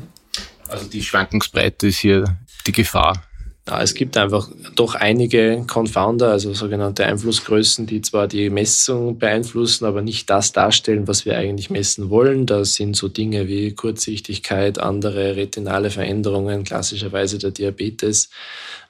Also 0.68 0.86
die 0.88 1.02
Schwankungsbreite 1.02 1.88
ist 1.88 1.98
hier 1.98 2.38
die 2.66 2.72
Gefahr 2.72 3.22
es 3.64 3.94
gibt 3.94 4.16
einfach 4.16 4.50
doch 4.74 4.96
einige 4.96 5.64
Confounder, 5.68 6.30
also 6.30 6.52
sogenannte 6.52 7.06
Einflussgrößen, 7.06 7.86
die 7.86 8.00
zwar 8.02 8.26
die 8.26 8.50
Messung 8.50 9.18
beeinflussen, 9.18 9.84
aber 9.84 10.02
nicht 10.02 10.28
das 10.30 10.50
darstellen, 10.50 11.06
was 11.06 11.24
wir 11.24 11.38
eigentlich 11.38 11.70
messen 11.70 12.10
wollen. 12.10 12.44
Das 12.46 12.74
sind 12.74 12.96
so 12.96 13.06
Dinge 13.06 13.46
wie 13.46 13.72
Kurzsichtigkeit, 13.72 14.78
andere 14.80 15.36
retinale 15.36 15.90
Veränderungen, 15.90 16.64
klassischerweise 16.64 17.38
der 17.38 17.52
Diabetes, 17.52 18.30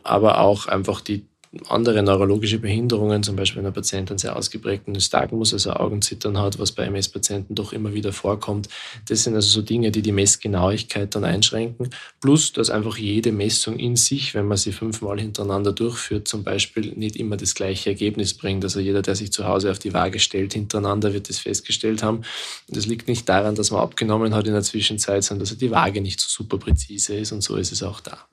aber 0.04 0.40
auch 0.40 0.66
einfach 0.66 1.02
die 1.02 1.26
andere 1.68 2.02
neurologische 2.02 2.58
Behinderungen, 2.58 3.22
zum 3.22 3.36
Beispiel 3.36 3.58
wenn 3.58 3.66
ein 3.66 3.74
Patient 3.74 4.10
einen 4.10 4.18
sehr 4.18 4.36
ausgeprägten 4.36 4.92
Nystagmus, 4.92 5.52
also 5.52 5.72
Augenzittern 5.72 6.38
hat, 6.38 6.58
was 6.58 6.72
bei 6.72 6.84
MS-Patienten 6.84 7.54
doch 7.54 7.74
immer 7.74 7.92
wieder 7.92 8.12
vorkommt. 8.12 8.68
Das 9.08 9.24
sind 9.24 9.34
also 9.34 9.48
so 9.48 9.62
Dinge, 9.62 9.90
die 9.90 10.00
die 10.00 10.12
Messgenauigkeit 10.12 11.14
dann 11.14 11.24
einschränken. 11.24 11.90
Plus, 12.20 12.52
dass 12.52 12.70
einfach 12.70 12.96
jede 12.96 13.32
Messung 13.32 13.78
in 13.78 13.96
sich, 13.96 14.34
wenn 14.34 14.46
man 14.46 14.56
sie 14.56 14.72
fünfmal 14.72 15.20
hintereinander 15.20 15.72
durchführt, 15.72 16.26
zum 16.26 16.42
Beispiel 16.42 16.94
nicht 16.96 17.16
immer 17.16 17.36
das 17.36 17.54
gleiche 17.54 17.90
Ergebnis 17.90 18.32
bringt. 18.32 18.64
Also 18.64 18.80
jeder, 18.80 19.02
der 19.02 19.14
sich 19.14 19.30
zu 19.30 19.46
Hause 19.46 19.70
auf 19.70 19.78
die 19.78 19.92
Waage 19.92 20.20
stellt, 20.20 20.54
hintereinander 20.54 21.12
wird 21.12 21.28
das 21.28 21.38
festgestellt 21.38 22.02
haben. 22.02 22.22
das 22.68 22.86
liegt 22.86 23.08
nicht 23.08 23.28
daran, 23.28 23.54
dass 23.54 23.70
man 23.70 23.82
abgenommen 23.82 24.34
hat 24.34 24.46
in 24.46 24.54
der 24.54 24.62
Zwischenzeit, 24.62 25.22
sondern 25.22 25.46
dass 25.46 25.58
die 25.58 25.70
Waage 25.70 26.00
nicht 26.00 26.18
so 26.18 26.28
super 26.28 26.56
präzise 26.56 27.14
ist 27.14 27.32
und 27.32 27.42
so 27.42 27.56
ist 27.56 27.72
es 27.72 27.82
auch 27.82 28.00
da. 28.00 28.26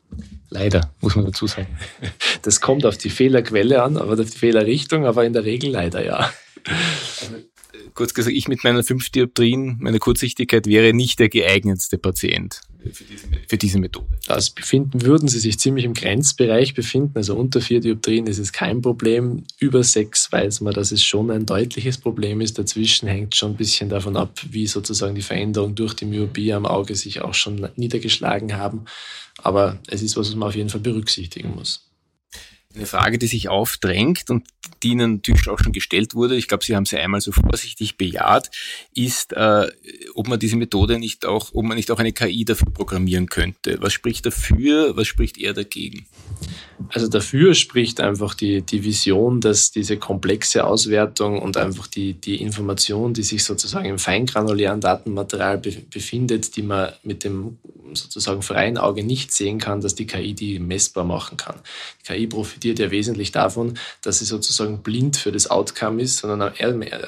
Leider, 0.49 0.91
muss 1.01 1.15
man 1.15 1.25
dazu 1.25 1.45
sagen. 1.45 1.67
Das 2.41 2.59
kommt 2.59 2.85
auf 2.85 2.97
die 2.97 3.08
Fehlerquelle 3.09 3.83
an, 3.83 3.97
aber 3.97 4.13
auf 4.13 4.29
die 4.29 4.37
Fehlerrichtung, 4.37 5.05
aber 5.05 5.25
in 5.25 5.33
der 5.33 5.45
Regel 5.45 5.71
leider 5.71 6.03
ja. 6.03 6.31
Also, 6.65 7.35
kurz 7.93 8.13
gesagt, 8.13 8.35
ich 8.35 8.47
mit 8.47 8.63
meinen 8.63 8.83
fünf 8.83 9.09
Dioptrien, 9.09 9.77
meiner 9.79 9.99
Kurzsichtigkeit 9.99 10.67
wäre 10.67 10.93
nicht 10.93 11.19
der 11.19 11.29
geeignetste 11.29 11.97
Patient 11.97 12.61
für 12.93 13.03
diese, 13.03 13.27
für 13.47 13.57
diese 13.57 13.79
Methode. 13.79 14.07
Also 14.27 14.53
befinden, 14.55 15.01
würden 15.01 15.27
Sie 15.27 15.39
sich 15.39 15.59
ziemlich 15.59 15.85
im 15.85 15.93
Grenzbereich 15.93 16.73
befinden, 16.73 17.13
also 17.15 17.35
unter 17.35 17.61
vier 17.61 17.81
Dioptrien 17.81 18.27
ist 18.27 18.39
es 18.39 18.53
kein 18.53 18.81
Problem. 18.81 19.43
Über 19.59 19.83
sechs 19.83 20.31
weiß 20.31 20.61
man, 20.61 20.73
dass 20.73 20.91
es 20.91 21.03
schon 21.03 21.31
ein 21.31 21.45
deutliches 21.45 21.97
Problem 21.97 22.41
ist. 22.41 22.57
Dazwischen 22.57 23.07
hängt 23.07 23.35
schon 23.35 23.51
ein 23.51 23.57
bisschen 23.57 23.89
davon 23.89 24.15
ab, 24.15 24.39
wie 24.49 24.67
sozusagen 24.67 25.15
die 25.15 25.21
Veränderungen 25.21 25.75
durch 25.75 25.93
die 25.93 26.05
Myopie 26.05 26.53
am 26.53 26.65
Auge 26.65 26.95
sich 26.95 27.21
auch 27.21 27.33
schon 27.33 27.67
niedergeschlagen 27.75 28.55
haben. 28.57 28.85
Aber 29.41 29.79
es 29.87 30.01
ist 30.01 30.15
was, 30.17 30.29
was 30.29 30.35
man 30.35 30.49
auf 30.49 30.55
jeden 30.55 30.69
Fall 30.69 30.81
berücksichtigen 30.81 31.53
muss. 31.55 31.88
Eine 32.75 32.85
Frage, 32.85 33.17
die 33.17 33.25
sich 33.25 33.49
aufdrängt 33.49 34.29
und 34.29 34.45
die 34.83 34.89
Ihnen 34.89 35.15
natürlich 35.15 35.49
auch 35.49 35.57
schon 35.57 35.73
gestellt 35.73 36.13
wurde, 36.13 36.35
ich 36.35 36.47
glaube, 36.47 36.63
Sie 36.63 36.75
haben 36.75 36.85
sie 36.85 36.97
einmal 36.97 37.19
so 37.19 37.31
vorsichtig 37.31 37.97
bejaht, 37.97 38.51
ist, 38.93 39.33
äh, 39.33 39.67
ob 40.13 40.27
man 40.27 40.37
diese 40.37 40.55
Methode 40.55 40.99
nicht 40.99 41.25
auch, 41.25 41.49
ob 41.53 41.65
man 41.65 41.77
nicht 41.77 41.89
auch 41.89 41.97
eine 41.97 42.13
KI 42.13 42.45
dafür 42.45 42.71
programmieren 42.71 43.27
könnte. 43.27 43.77
Was 43.81 43.93
spricht 43.93 44.27
dafür, 44.27 44.95
was 44.95 45.07
spricht 45.07 45.39
eher 45.39 45.53
dagegen? 45.53 46.05
Also 46.89 47.07
dafür 47.07 47.55
spricht 47.55 47.99
einfach 48.01 48.35
die, 48.35 48.61
die 48.61 48.83
Vision, 48.83 49.41
dass 49.41 49.71
diese 49.71 49.97
komplexe 49.97 50.63
Auswertung 50.63 51.41
und 51.41 51.57
einfach 51.57 51.87
die, 51.87 52.13
die 52.13 52.39
Information, 52.39 53.15
die 53.15 53.23
sich 53.23 53.43
sozusagen 53.43 53.89
im 53.89 53.99
feingranulären 53.99 54.79
Datenmaterial 54.79 55.57
be 55.57 55.71
befindet, 55.89 56.55
die 56.55 56.61
man 56.61 56.93
mit 57.01 57.23
dem 57.23 57.57
sozusagen 57.93 58.41
freien 58.41 58.77
Auge 58.77 59.03
nicht 59.03 59.31
sehen 59.31 59.57
kann, 59.57 59.81
dass 59.81 59.95
die 59.95 60.05
KI 60.05 60.33
die 60.33 60.59
messbar 60.59 61.03
machen 61.03 61.37
kann. 61.37 61.55
Die 62.01 62.13
KI 62.13 62.27
ja 62.63 62.91
wesentlich 62.91 63.31
davon, 63.31 63.77
dass 64.01 64.19
sie 64.19 64.25
sozusagen 64.25 64.83
blind 64.83 65.17
für 65.17 65.31
das 65.31 65.49
Outcome 65.49 66.01
ist, 66.01 66.17
sondern 66.17 66.53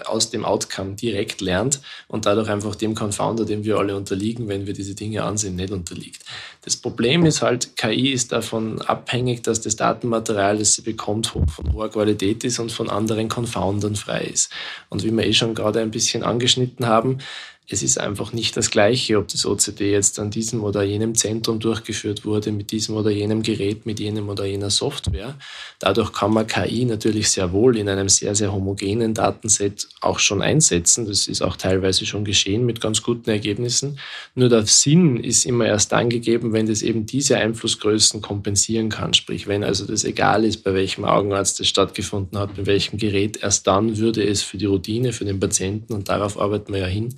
aus 0.06 0.30
dem 0.30 0.46
Outcome 0.46 0.96
direkt 0.96 1.42
lernt 1.42 1.82
und 2.08 2.26
dadurch 2.26 2.50
einfach 2.50 2.76
dem 2.76 2.96
Confounder, 2.96 3.46
dem 3.46 3.64
wir 3.64 3.78
alle 3.78 3.96
unterliegen, 3.96 4.48
wenn 4.48 4.66
wir 4.66 4.74
diese 4.74 4.96
Dinge 4.96 5.24
ansehen, 5.24 5.56
nicht 5.56 5.72
unterliegt. 5.72 6.24
Das 6.64 6.76
Problem 6.78 7.26
ist 7.26 7.42
halt, 7.42 7.76
KI 7.76 8.12
ist 8.12 8.32
davon 8.32 8.82
abhängig, 8.82 9.42
dass 9.44 9.62
das 9.62 9.76
Datenmaterial, 9.76 10.58
das 10.58 10.74
sie 10.74 10.84
bekommt, 10.84 11.28
von 11.28 11.74
hoher 11.74 11.90
Qualität 11.90 12.44
ist 12.44 12.60
und 12.60 12.72
von 12.72 12.90
anderen 12.90 13.30
Confoundern 13.30 13.96
frei 13.96 14.22
ist. 14.22 14.52
Und 14.90 15.04
wie 15.04 15.12
wir 15.12 15.26
eh 15.26 15.34
schon 15.34 15.56
gerade 15.56 15.82
ein 15.82 15.92
bisschen 15.92 16.24
angeschnitten 16.24 16.86
haben, 16.86 17.18
es 17.72 17.84
ist 17.84 18.00
einfach 18.00 18.34
nicht 18.34 18.58
das 18.58 18.70
Gleiche, 18.70 19.18
ob 19.18 19.30
das 19.30 19.46
OCD 19.46 19.92
jetzt 19.92 20.20
an 20.20 20.30
diesem 20.30 20.64
oder 20.64 20.84
jenem 20.84 21.16
Zentrum 21.16 21.60
durchgeführt 21.60 22.26
wurde, 22.26 22.52
mit 22.52 22.72
diesem 22.72 22.96
oder 22.96 23.12
jenem 23.12 23.44
Gerät, 23.44 23.86
mit 23.86 24.00
jenem 24.00 24.28
oder 24.30 24.46
jener 24.46 24.70
Software. 24.70 25.36
Dadurch 25.80 26.12
kann 26.12 26.34
man 26.34 26.48
KI 26.48 26.86
natürlich 26.86 27.30
sehr 27.30 27.54
wohl 27.54 27.78
in 27.78 27.88
einem 27.88 28.10
sehr, 28.10 28.36
sehr 28.36 28.52
homogenen 28.52 29.14
Datenset 29.14 29.88
auch 30.02 30.20
schon 30.20 30.42
einsetzen. 30.42 31.06
Das 31.06 31.28
ist 31.28 31.42
auch 31.42 31.56
teilweise 31.56 32.06
schon 32.06 32.26
geschehen 32.26 32.66
mit 32.66 32.82
ganz 32.82 33.04
guten 33.04 33.30
Ergebnissen. 33.30 34.00
Nur 34.36 34.50
der 34.50 34.66
Sinn 34.66 35.18
ist 35.18 35.46
immer 35.46 35.66
erst 35.66 35.92
dann 35.92 36.10
gegeben, 36.10 36.54
wenn 36.54 36.68
das 36.68 36.82
eben 36.82 37.06
diese 37.06 37.38
Einflussgrößen 37.38 38.22
kompensieren 38.22 38.90
kann. 38.90 39.14
Sprich, 39.14 39.48
wenn 39.48 39.64
also 39.64 39.86
das 39.86 40.04
egal 40.04 40.44
ist, 40.44 40.64
bei 40.64 40.74
welchem 40.74 41.06
Augenarzt 41.06 41.60
das 41.60 41.68
stattgefunden 41.68 42.38
hat, 42.38 42.58
mit 42.58 42.66
welchem 42.66 42.98
Gerät, 42.98 43.42
erst 43.42 43.66
dann 43.68 43.98
würde 43.98 44.24
es 44.24 44.42
für 44.42 44.58
die 44.58 44.66
Routine, 44.66 45.14
für 45.14 45.26
den 45.26 45.40
Patienten, 45.40 45.94
und 45.94 46.10
darauf 46.10 46.40
arbeiten 46.40 46.74
wir 46.74 46.82
ja 46.82 46.88
hin, 46.88 47.16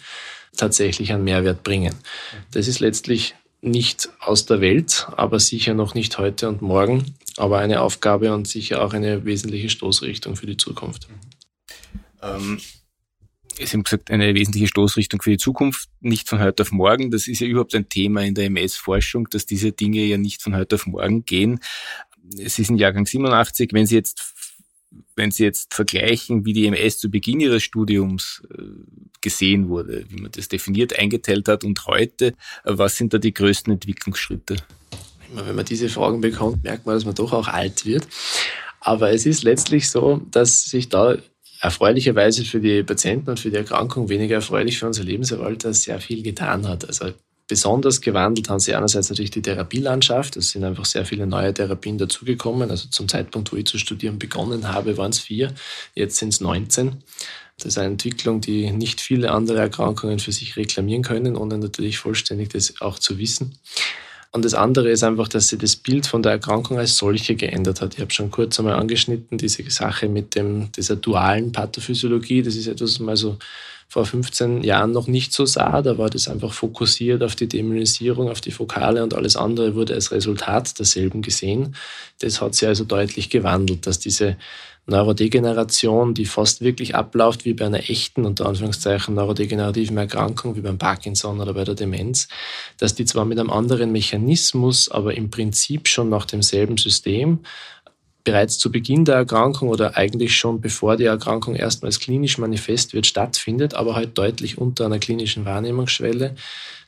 tatsächlich 0.57 1.11
einen 1.11 1.23
Mehrwert 1.23 1.63
bringen. 1.63 1.95
Das 2.51 2.67
ist 2.67 2.79
letztlich 2.79 3.35
nicht 3.61 4.09
aus 4.19 4.45
der 4.45 4.61
Welt, 4.61 5.07
aber 5.15 5.39
sicher 5.39 5.73
noch 5.73 5.95
nicht 5.95 6.17
heute 6.17 6.49
und 6.49 6.61
morgen, 6.61 7.15
aber 7.37 7.59
eine 7.59 7.81
Aufgabe 7.81 8.33
und 8.33 8.47
sicher 8.47 8.83
auch 8.83 8.93
eine 8.93 9.25
wesentliche 9.25 9.69
Stoßrichtung 9.69 10.35
für 10.35 10.45
die 10.45 10.57
Zukunft. 10.57 11.07
Ähm, 12.21 12.59
Sie 13.55 13.67
haben 13.67 13.83
gesagt, 13.83 14.09
eine 14.09 14.33
wesentliche 14.33 14.67
Stoßrichtung 14.67 15.21
für 15.21 15.29
die 15.29 15.37
Zukunft, 15.37 15.89
nicht 16.01 16.27
von 16.27 16.39
heute 16.39 16.63
auf 16.63 16.71
morgen. 16.71 17.11
Das 17.11 17.27
ist 17.27 17.39
ja 17.39 17.47
überhaupt 17.47 17.75
ein 17.75 17.87
Thema 17.87 18.23
in 18.23 18.33
der 18.33 18.45
MS-Forschung, 18.45 19.29
dass 19.29 19.45
diese 19.45 19.71
Dinge 19.71 20.03
ja 20.03 20.17
nicht 20.17 20.41
von 20.41 20.55
heute 20.55 20.75
auf 20.75 20.87
morgen 20.87 21.23
gehen. 21.23 21.59
Es 22.39 22.57
ist 22.57 22.69
ein 22.69 22.77
Jahrgang 22.77 23.05
87. 23.05 23.69
Wenn 23.71 23.85
Sie 23.85 23.95
jetzt 23.95 24.33
wenn 25.15 25.31
Sie 25.31 25.43
jetzt 25.43 25.73
vergleichen, 25.73 26.45
wie 26.45 26.53
die 26.53 26.67
MS 26.67 26.99
zu 26.99 27.09
Beginn 27.09 27.39
Ihres 27.39 27.63
Studiums 27.63 28.41
äh, 28.51 28.63
gesehen 29.21 29.69
wurde, 29.69 30.05
wie 30.09 30.21
man 30.21 30.31
das 30.31 30.47
definiert, 30.47 30.97
eingeteilt 30.97 31.47
hat 31.47 31.63
und 31.63 31.85
heute, 31.85 32.27
äh, 32.27 32.33
was 32.65 32.97
sind 32.97 33.13
da 33.13 33.17
die 33.17 33.33
größten 33.33 33.73
Entwicklungsschritte? 33.73 34.57
Wenn 35.33 35.55
man 35.55 35.65
diese 35.65 35.89
Fragen 35.89 36.21
bekommt, 36.21 36.63
merkt 36.63 36.85
man, 36.85 36.95
dass 36.95 37.05
man 37.05 37.15
doch 37.15 37.33
auch 37.33 37.47
alt 37.47 37.85
wird. 37.85 38.07
Aber 38.79 39.11
es 39.11 39.25
ist 39.25 39.43
letztlich 39.43 39.89
so, 39.89 40.21
dass 40.29 40.65
sich 40.65 40.89
da 40.89 41.17
erfreulicherweise 41.61 42.43
für 42.43 42.59
die 42.59 42.83
Patienten 42.83 43.29
und 43.29 43.39
für 43.39 43.49
die 43.49 43.55
Erkrankung, 43.55 44.09
weniger 44.09 44.35
erfreulich 44.35 44.77
für 44.77 44.87
unser 44.87 45.03
Lebenserwalter, 45.03 45.73
sehr 45.73 45.99
viel 46.01 46.21
getan 46.21 46.67
hat. 46.67 46.85
Also 46.85 47.13
besonders 47.47 48.01
gewandelt 48.01 48.49
haben 48.49 48.59
sie 48.59 48.75
einerseits 48.75 49.09
natürlich 49.09 49.31
die 49.31 49.41
Therapielandschaft. 49.41 50.37
Es 50.37 50.51
sind 50.51 50.63
einfach 50.63 50.85
sehr 50.85 51.05
viele 51.05 51.27
neue 51.27 51.53
Therapien 51.53 51.97
dazugekommen. 51.97 52.71
Also 52.71 52.89
zum 52.89 53.07
Zeitpunkt, 53.07 53.51
wo 53.51 53.57
ich 53.57 53.65
zu 53.65 53.77
studieren 53.77 54.19
begonnen 54.19 54.67
habe, 54.71 54.97
waren 54.97 55.11
es 55.11 55.19
vier. 55.19 55.53
Jetzt 55.93 56.17
sind 56.17 56.29
es 56.29 56.41
19. 56.41 57.03
Das 57.57 57.67
ist 57.67 57.77
eine 57.77 57.91
Entwicklung, 57.91 58.41
die 58.41 58.71
nicht 58.71 58.99
viele 58.99 59.31
andere 59.31 59.59
Erkrankungen 59.59 60.19
für 60.19 60.31
sich 60.31 60.57
reklamieren 60.57 61.03
können, 61.03 61.35
ohne 61.35 61.57
natürlich 61.57 61.97
vollständig 61.99 62.49
das 62.49 62.81
auch 62.81 62.97
zu 62.97 63.17
wissen. 63.17 63.57
Und 64.31 64.43
das 64.43 64.55
andere 64.55 64.89
ist 64.89 65.03
einfach, 65.03 65.27
dass 65.27 65.49
sich 65.49 65.59
das 65.59 65.75
Bild 65.75 66.07
von 66.07 66.23
der 66.23 66.31
Erkrankung 66.31 66.79
als 66.79 66.97
solche 66.97 67.35
geändert 67.35 67.81
hat. 67.81 67.93
Ich 67.93 68.01
habe 68.01 68.11
schon 68.11 68.31
kurz 68.31 68.57
einmal 68.57 68.73
angeschnitten, 68.73 69.37
diese 69.37 69.69
Sache 69.69 70.09
mit 70.09 70.33
dem, 70.33 70.71
dieser 70.71 70.95
dualen 70.95 71.51
Pathophysiologie. 71.51 72.41
Das 72.41 72.55
ist 72.55 72.65
etwas, 72.65 72.93
was 72.93 72.99
man 72.99 73.15
so 73.15 73.37
vor 73.93 74.07
15 74.07 74.63
Jahren 74.63 74.91
noch 74.91 75.05
nicht 75.05 75.33
so 75.33 75.45
sah. 75.45 75.83
Da 75.83 75.99
war 75.99 76.09
das 76.09 76.27
einfach 76.27 76.51
fokussiert 76.51 77.21
auf 77.21 77.35
die 77.35 77.47
Demyelinisierung, 77.47 78.27
auf 78.27 78.41
die 78.41 78.49
Fokale 78.49 79.03
und 79.03 79.13
alles 79.13 79.35
andere 79.35 79.75
wurde 79.75 79.93
als 79.93 80.11
Resultat 80.11 80.79
derselben 80.79 81.21
gesehen. 81.21 81.75
Das 82.19 82.41
hat 82.41 82.55
sich 82.55 82.67
also 82.67 82.85
deutlich 82.85 83.29
gewandelt, 83.29 83.85
dass 83.85 83.99
diese 83.99 84.37
Neurodegeneration, 84.87 86.15
die 86.15 86.25
fast 86.25 86.61
wirklich 86.61 86.95
abläuft 86.95 87.45
wie 87.45 87.53
bei 87.53 87.67
einer 87.67 87.87
echten, 87.87 88.25
unter 88.25 88.47
Anführungszeichen, 88.47 89.13
neurodegenerativen 89.13 89.95
Erkrankung, 89.95 90.55
wie 90.55 90.61
beim 90.61 90.79
Parkinson 90.79 91.39
oder 91.39 91.53
bei 91.53 91.63
der 91.63 91.75
Demenz, 91.75 92.27
dass 92.79 92.95
die 92.95 93.05
zwar 93.05 93.25
mit 93.25 93.39
einem 93.39 93.51
anderen 93.51 93.91
Mechanismus, 93.91 94.89
aber 94.89 95.15
im 95.15 95.29
Prinzip 95.29 95.87
schon 95.87 96.09
nach 96.09 96.25
demselben 96.25 96.77
System 96.77 97.41
bereits 98.23 98.57
zu 98.57 98.71
Beginn 98.71 99.05
der 99.05 99.15
Erkrankung 99.15 99.69
oder 99.69 99.97
eigentlich 99.97 100.35
schon 100.37 100.61
bevor 100.61 100.95
die 100.95 101.05
Erkrankung 101.05 101.55
erstmals 101.55 101.99
klinisch 101.99 102.37
manifest 102.37 102.93
wird, 102.93 103.05
stattfindet, 103.05 103.73
aber 103.73 103.95
halt 103.95 104.17
deutlich 104.17 104.57
unter 104.57 104.85
einer 104.85 104.99
klinischen 104.99 105.45
Wahrnehmungsschwelle. 105.45 106.35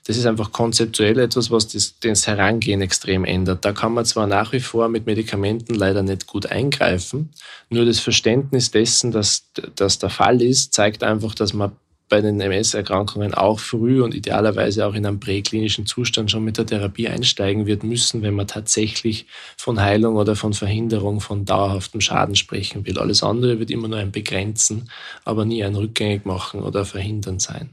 Das 0.07 0.17
ist 0.17 0.27
einfach 0.27 0.51
konzeptuell 0.51 1.17
etwas, 1.19 1.49
was 1.49 1.67
das, 1.67 1.95
das 1.99 2.27
Herangehen 2.27 2.81
extrem 2.81 3.25
ändert. 3.25 3.65
Da 3.65 3.73
kann 3.73 3.93
man 3.93 4.05
zwar 4.05 4.27
nach 4.27 4.53
wie 4.53 4.59
vor 4.59 4.87
mit 4.87 5.07
Medikamenten 5.07 5.73
leider 5.73 6.03
nicht 6.03 6.27
gut 6.27 6.45
eingreifen, 6.45 7.31
nur 7.69 7.85
das 7.85 7.99
Verständnis 7.99 8.71
dessen, 8.71 9.11
dass 9.11 9.49
das 9.75 9.97
der 9.99 10.11
Fall 10.11 10.41
ist, 10.41 10.73
zeigt 10.73 11.03
einfach, 11.03 11.33
dass 11.33 11.53
man 11.53 11.71
bei 12.07 12.21
den 12.21 12.39
MS-Erkrankungen 12.39 13.33
auch 13.33 13.59
früh 13.59 14.01
und 14.01 14.13
idealerweise 14.13 14.85
auch 14.85 14.93
in 14.93 15.05
einem 15.05 15.19
präklinischen 15.19 15.85
Zustand 15.85 16.29
schon 16.29 16.43
mit 16.43 16.57
der 16.57 16.65
Therapie 16.65 17.07
einsteigen 17.07 17.65
wird 17.65 17.83
müssen, 17.83 18.21
wenn 18.21 18.35
man 18.35 18.47
tatsächlich 18.47 19.25
von 19.57 19.81
Heilung 19.81 20.15
oder 20.15 20.35
von 20.35 20.53
Verhinderung 20.53 21.19
von 21.19 21.45
dauerhaftem 21.45 22.01
Schaden 22.01 22.35
sprechen 22.35 22.85
will. 22.85 22.99
Alles 22.99 23.23
andere 23.23 23.59
wird 23.59 23.71
immer 23.71 23.87
nur 23.87 23.97
ein 23.97 24.11
Begrenzen, 24.11 24.89
aber 25.23 25.45
nie 25.45 25.63
ein 25.63 25.75
Rückgängig 25.75 26.25
machen 26.25 26.61
oder 26.61 26.85
verhindern 26.85 27.39
sein. 27.39 27.71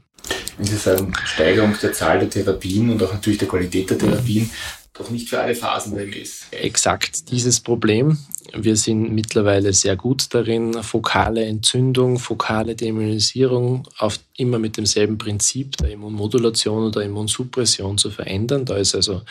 Wenn 0.57 0.67
Sie 0.67 0.77
sagen, 0.77 1.13
Steigerung 1.25 1.75
der 1.81 1.93
Zahl 1.93 2.19
der 2.19 2.29
Therapien 2.29 2.89
und 2.89 3.03
auch 3.03 3.13
natürlich 3.13 3.39
der 3.39 3.47
Qualität 3.47 3.89
der 3.89 3.97
Therapien, 3.97 4.49
doch 4.93 5.09
nicht 5.09 5.29
für 5.29 5.39
alle 5.39 5.55
Phasen 5.55 5.95
der 5.95 6.03
MS. 6.03 6.47
Exakt 6.51 7.31
dieses 7.31 7.59
Problem. 7.59 8.17
Wir 8.55 8.75
sind 8.75 9.11
mittlerweile 9.11 9.73
sehr 9.73 9.95
gut 9.95 10.27
darin, 10.33 10.83
fokale 10.83 11.43
Entzündung, 11.45 12.19
fokale 12.19 12.75
Demyelisierung 12.75 13.87
auf 13.97 14.19
immer 14.37 14.59
mit 14.59 14.77
demselben 14.77 15.17
Prinzip 15.17 15.77
der 15.77 15.91
Immunmodulation 15.91 16.83
oder 16.83 17.03
Immunsuppression 17.03 17.97
zu 17.97 18.11
verändern. 18.11 18.65
Da 18.65 18.77
ist 18.77 18.93
also 18.93 19.23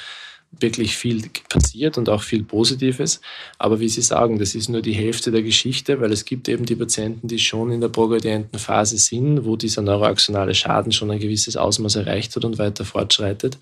wirklich 0.59 0.97
viel 0.97 1.23
passiert 1.49 1.97
und 1.97 2.09
auch 2.09 2.23
viel 2.23 2.43
Positives. 2.43 3.21
Aber 3.59 3.81
wie 3.81 3.89
Sie 3.89 4.03
sagen, 4.03 4.39
das 4.39 4.55
ist 4.55 4.69
nur 4.69 4.83
die 4.83 4.93
Hälfte 4.93 5.31
der 5.31 5.43
Geschichte, 5.43 6.01
weil 6.01 6.13
es 6.13 6.25
gibt 6.25 6.49
eben 6.49 6.67
die 6.67 6.77
Patienten, 6.77 7.29
die 7.29 7.39
schon 7.39 7.73
in 7.73 7.81
der 7.81 7.89
progredienten 7.89 8.59
Phase 8.59 8.99
sind, 8.99 9.45
wo 9.45 9.57
dieser 9.57 9.83
neuroaxonale 9.83 10.55
Schaden 10.55 10.93
schon 10.93 11.11
ein 11.11 11.21
gewisses 11.21 11.57
Ausmaß 11.57 11.97
erreicht 11.97 12.37
hat 12.37 12.45
und 12.45 12.59
weiter 12.59 12.85
fortschreitet. 12.85 13.59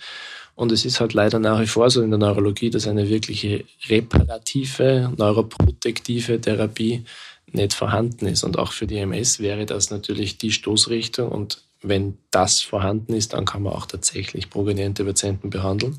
Und 0.61 0.73
es 0.73 0.85
ist 0.85 1.00
halt 1.00 1.14
leider 1.14 1.38
nach 1.38 1.59
wie 1.59 1.67
vor 1.67 1.88
so 1.88 2.02
in 2.02 2.11
der 2.11 2.19
Neurologie, 2.19 2.69
dass 2.69 2.87
eine 2.87 3.09
wirkliche 3.09 3.64
reparative, 3.88 5.11
neuroprotektive 5.17 6.38
Therapie 6.38 7.02
nicht 7.50 7.73
vorhanden 7.73 8.26
ist. 8.26 8.45
Und 8.45 8.59
auch 8.59 8.73
für 8.73 8.87
die 8.87 8.99
MS 8.99 9.40
wäre 9.40 9.64
das 9.64 9.90
natürlich 9.90 10.37
die 10.37 10.52
Stoßrichtung 10.52 11.33
und 11.33 11.62
wenn 11.81 12.19
das 12.31 12.61
vorhanden 12.61 13.14
ist, 13.14 13.33
dann 13.33 13.47
kann 13.47 13.62
man 13.62 13.73
auch 13.73 13.87
tatsächlich 13.87 14.50
progrediente 14.50 15.02
Patienten 15.02 15.49
behandeln. 15.49 15.99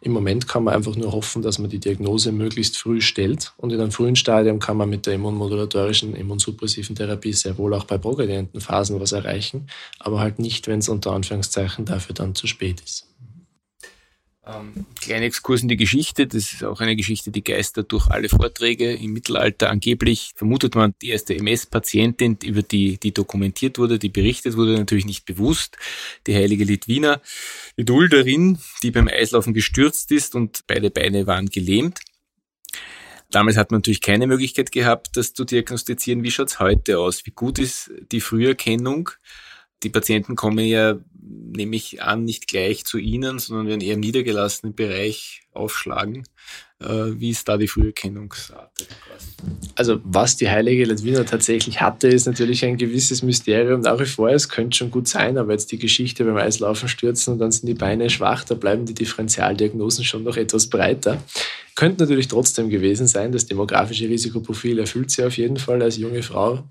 Im 0.00 0.12
Moment 0.12 0.48
kann 0.48 0.64
man 0.64 0.72
einfach 0.72 0.96
nur 0.96 1.12
hoffen, 1.12 1.42
dass 1.42 1.58
man 1.58 1.68
die 1.68 1.78
Diagnose 1.78 2.32
möglichst 2.32 2.78
früh 2.78 3.02
stellt. 3.02 3.52
Und 3.58 3.74
in 3.74 3.80
einem 3.82 3.92
frühen 3.92 4.16
Stadium 4.16 4.58
kann 4.58 4.78
man 4.78 4.88
mit 4.88 5.04
der 5.04 5.12
immunmodulatorischen, 5.12 6.16
immunsuppressiven 6.16 6.96
Therapie 6.96 7.34
sehr 7.34 7.58
wohl 7.58 7.74
auch 7.74 7.84
bei 7.84 7.98
progredienten 7.98 8.62
Phasen 8.62 8.98
was 9.00 9.12
erreichen, 9.12 9.66
aber 9.98 10.20
halt 10.20 10.38
nicht, 10.38 10.66
wenn 10.66 10.78
es 10.78 10.88
unter 10.88 11.12
Anführungszeichen 11.12 11.84
dafür 11.84 12.14
dann 12.14 12.34
zu 12.34 12.46
spät 12.46 12.80
ist. 12.80 13.04
Ähm, 14.48 14.86
kleiner 14.98 15.26
Exkurs 15.26 15.60
in 15.60 15.68
die 15.68 15.76
Geschichte. 15.76 16.26
Das 16.26 16.52
ist 16.52 16.64
auch 16.64 16.80
eine 16.80 16.96
Geschichte, 16.96 17.30
die 17.30 17.44
geistert 17.44 17.92
durch 17.92 18.08
alle 18.08 18.30
Vorträge. 18.30 18.94
Im 18.94 19.12
Mittelalter 19.12 19.68
angeblich 19.68 20.32
vermutet 20.36 20.74
man 20.74 20.94
die 21.02 21.10
erste 21.10 21.34
MS-Patientin, 21.34 22.38
über 22.42 22.62
die, 22.62 22.98
die 22.98 23.12
dokumentiert 23.12 23.78
wurde, 23.78 23.98
die 23.98 24.08
berichtet 24.08 24.56
wurde, 24.56 24.72
natürlich 24.72 25.04
nicht 25.04 25.26
bewusst. 25.26 25.76
Die 26.26 26.34
heilige 26.34 26.64
Litwina 26.64 27.20
Lidulderin, 27.76 28.58
die 28.82 28.90
beim 28.90 29.08
Eislaufen 29.08 29.52
gestürzt 29.52 30.10
ist 30.12 30.34
und 30.34 30.64
beide 30.66 30.90
Beine 30.90 31.26
waren 31.26 31.50
gelähmt. 31.50 32.00
Damals 33.30 33.58
hat 33.58 33.70
man 33.70 33.80
natürlich 33.80 34.00
keine 34.00 34.26
Möglichkeit 34.26 34.72
gehabt, 34.72 35.16
das 35.18 35.34
zu 35.34 35.44
diagnostizieren. 35.44 36.22
Wie 36.22 36.30
schaut's 36.30 36.58
heute 36.58 36.98
aus? 36.98 37.26
Wie 37.26 37.32
gut 37.32 37.58
ist 37.58 37.90
die 38.10 38.22
Früherkennung? 38.22 39.10
Die 39.82 39.90
Patienten 39.90 40.34
kommen 40.34 40.64
ja, 40.64 40.98
nehme 41.20 41.76
ich 41.76 42.02
an, 42.02 42.24
nicht 42.24 42.48
gleich 42.48 42.84
zu 42.84 42.98
Ihnen, 42.98 43.38
sondern 43.38 43.68
werden 43.68 43.80
eher 43.80 43.94
im 43.94 44.00
niedergelassenen 44.00 44.74
Bereich 44.74 45.42
aufschlagen. 45.52 46.24
Äh, 46.80 47.18
wie 47.18 47.30
ist 47.30 47.48
da 47.48 47.56
die 47.56 47.68
Früherkennungsrate? 47.68 48.86
Also 49.74 50.00
was 50.04 50.36
die 50.36 50.48
heilige 50.48 50.84
Ladwina 50.84 51.24
tatsächlich 51.24 51.80
hatte, 51.80 52.08
ist 52.08 52.26
natürlich 52.26 52.64
ein 52.64 52.76
gewisses 52.76 53.22
Mysterium 53.22 53.80
nach 53.80 53.98
wie 53.98 54.06
vor. 54.06 54.30
Es 54.30 54.48
könnte 54.48 54.76
schon 54.76 54.90
gut 54.90 55.08
sein, 55.08 55.38
aber 55.38 55.52
jetzt 55.52 55.72
die 55.72 55.78
Geschichte 55.78 56.24
beim 56.24 56.36
Eislaufen 56.36 56.88
stürzen 56.88 57.32
und 57.32 57.40
dann 57.40 57.50
sind 57.50 57.66
die 57.66 57.74
Beine 57.74 58.10
schwach, 58.10 58.44
da 58.44 58.54
bleiben 58.54 58.86
die 58.86 58.94
Differentialdiagnosen 58.94 60.04
schon 60.04 60.22
noch 60.22 60.36
etwas 60.36 60.68
breiter. 60.68 61.22
Könnte 61.74 62.02
natürlich 62.02 62.28
trotzdem 62.28 62.70
gewesen 62.70 63.06
sein. 63.06 63.32
Das 63.32 63.46
demografische 63.46 64.08
Risikoprofil 64.08 64.78
erfüllt 64.78 65.10
sie 65.10 65.24
auf 65.24 65.36
jeden 65.36 65.58
Fall 65.58 65.82
als 65.82 65.96
junge 65.96 66.22
Frau. 66.22 66.64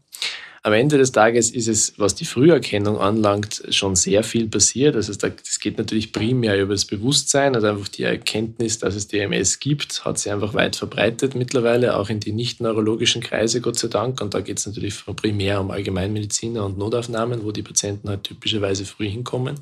Am 0.67 0.73
Ende 0.73 0.97
des 0.97 1.13
Tages 1.13 1.49
ist 1.49 1.69
es, 1.69 1.93
was 1.95 2.13
die 2.13 2.25
Früherkennung 2.25 2.97
anlangt, 2.97 3.63
schon 3.69 3.95
sehr 3.95 4.21
viel 4.21 4.49
passiert. 4.49 4.97
Also 4.97 5.13
es 5.13 5.59
geht 5.61 5.77
natürlich 5.77 6.11
primär 6.11 6.61
über 6.61 6.73
das 6.73 6.83
Bewusstsein, 6.83 7.55
also 7.55 7.67
einfach 7.67 7.87
die 7.87 8.03
Erkenntnis, 8.03 8.77
dass 8.77 8.93
es 8.93 9.07
DMS 9.07 9.59
gibt, 9.59 10.03
hat 10.03 10.19
sich 10.19 10.29
einfach 10.29 10.53
weit 10.55 10.75
verbreitet 10.75 11.35
mittlerweile, 11.35 11.95
auch 11.95 12.09
in 12.09 12.19
die 12.19 12.33
nicht 12.33 12.59
neurologischen 12.59 13.21
Kreise, 13.23 13.61
Gott 13.61 13.79
sei 13.79 13.87
Dank. 13.87 14.19
Und 14.19 14.33
da 14.33 14.41
geht 14.41 14.59
es 14.59 14.67
natürlich 14.67 14.93
primär 15.15 15.61
um 15.61 15.71
Allgemeinmediziner 15.71 16.65
und 16.65 16.77
Notaufnahmen, 16.77 17.45
wo 17.45 17.53
die 17.53 17.63
Patienten 17.63 18.09
halt 18.09 18.25
typischerweise 18.25 18.83
früh 18.83 19.07
hinkommen. 19.07 19.61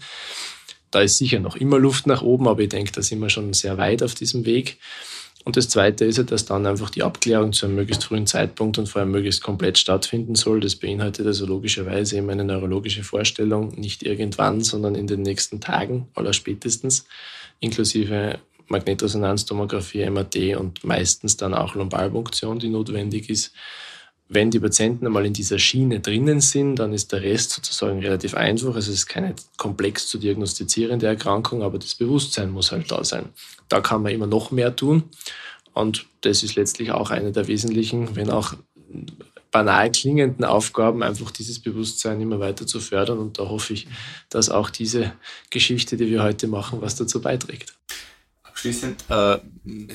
Da 0.89 1.01
ist 1.01 1.19
sicher 1.19 1.39
noch 1.39 1.55
immer 1.55 1.77
Luft 1.77 2.07
nach 2.07 2.23
oben, 2.23 2.47
aber 2.47 2.61
ich 2.61 2.69
denke, 2.69 2.91
da 2.91 3.03
sind 3.03 3.19
wir 3.19 3.29
schon 3.29 3.53
sehr 3.53 3.77
weit 3.77 4.01
auf 4.01 4.15
diesem 4.15 4.47
Weg. 4.47 4.79
Und 5.45 5.57
das 5.57 5.69
Zweite 5.69 6.05
ist 6.05 6.17
ja, 6.17 6.23
dass 6.23 6.45
dann 6.45 6.65
einfach 6.65 6.89
die 6.89 7.03
Abklärung 7.03 7.53
zu 7.53 7.67
einem 7.67 7.75
möglichst 7.75 8.03
frühen 8.03 8.25
Zeitpunkt 8.25 8.79
und 8.79 8.89
vor 8.89 9.01
allem 9.01 9.11
möglichst 9.11 9.43
komplett 9.43 9.77
stattfinden 9.77 10.33
soll. 10.33 10.59
Das 10.59 10.75
beinhaltet 10.75 11.27
also 11.27 11.45
logischerweise 11.45 12.17
eben 12.17 12.31
eine 12.31 12.43
neurologische 12.43 13.03
Vorstellung, 13.03 13.79
nicht 13.79 14.01
irgendwann, 14.01 14.61
sondern 14.61 14.95
in 14.95 15.05
den 15.05 15.21
nächsten 15.21 15.61
Tagen 15.61 16.07
aller 16.15 16.33
spätestens, 16.33 17.05
inklusive 17.59 18.39
Magnetresonanztomographie, 18.69 20.09
MRT 20.09 20.57
und 20.57 20.83
meistens 20.83 21.37
dann 21.37 21.53
auch 21.53 21.75
Lumbalpunktion, 21.75 22.57
die 22.57 22.69
notwendig 22.69 23.29
ist. 23.29 23.53
Wenn 24.27 24.49
die 24.49 24.59
Patienten 24.59 25.05
einmal 25.05 25.25
in 25.25 25.33
dieser 25.33 25.59
Schiene 25.59 25.99
drinnen 25.99 26.41
sind, 26.41 26.77
dann 26.77 26.93
ist 26.93 27.11
der 27.11 27.21
Rest 27.21 27.51
sozusagen 27.51 27.99
relativ 27.99 28.33
einfach. 28.33 28.75
Es 28.75 28.87
ist 28.87 29.05
keine 29.05 29.35
komplex 29.57 30.07
zu 30.07 30.17
diagnostizierende 30.17 31.05
Erkrankung, 31.05 31.61
aber 31.61 31.77
das 31.77 31.93
Bewusstsein 31.93 32.49
muss 32.49 32.71
halt 32.71 32.91
da 32.91 33.03
sein. 33.03 33.29
Da 33.69 33.81
kann 33.81 34.01
man 34.01 34.11
immer 34.11 34.27
noch 34.27 34.49
mehr 34.49 34.75
tun. 34.75 35.03
Und 35.73 36.07
das 36.21 36.41
ist 36.41 36.55
letztlich 36.55 36.91
auch 36.91 37.11
eine 37.11 37.31
der 37.31 37.47
wesentlichen, 37.47 38.15
wenn 38.15 38.31
auch 38.31 38.55
banal 39.51 39.91
klingenden 39.91 40.43
Aufgaben, 40.43 41.03
einfach 41.03 41.31
dieses 41.31 41.59
Bewusstsein 41.59 42.19
immer 42.19 42.39
weiter 42.39 42.65
zu 42.67 42.79
fördern. 42.79 43.19
Und 43.19 43.39
da 43.39 43.47
hoffe 43.47 43.73
ich, 43.73 43.87
dass 44.29 44.49
auch 44.49 44.69
diese 44.69 45.13
Geschichte, 45.49 45.97
die 45.97 46.07
wir 46.09 46.23
heute 46.23 46.47
machen, 46.47 46.81
was 46.81 46.95
dazu 46.95 47.21
beiträgt. 47.21 47.73
Abschließend, 48.55 49.03
äh, 49.09 49.37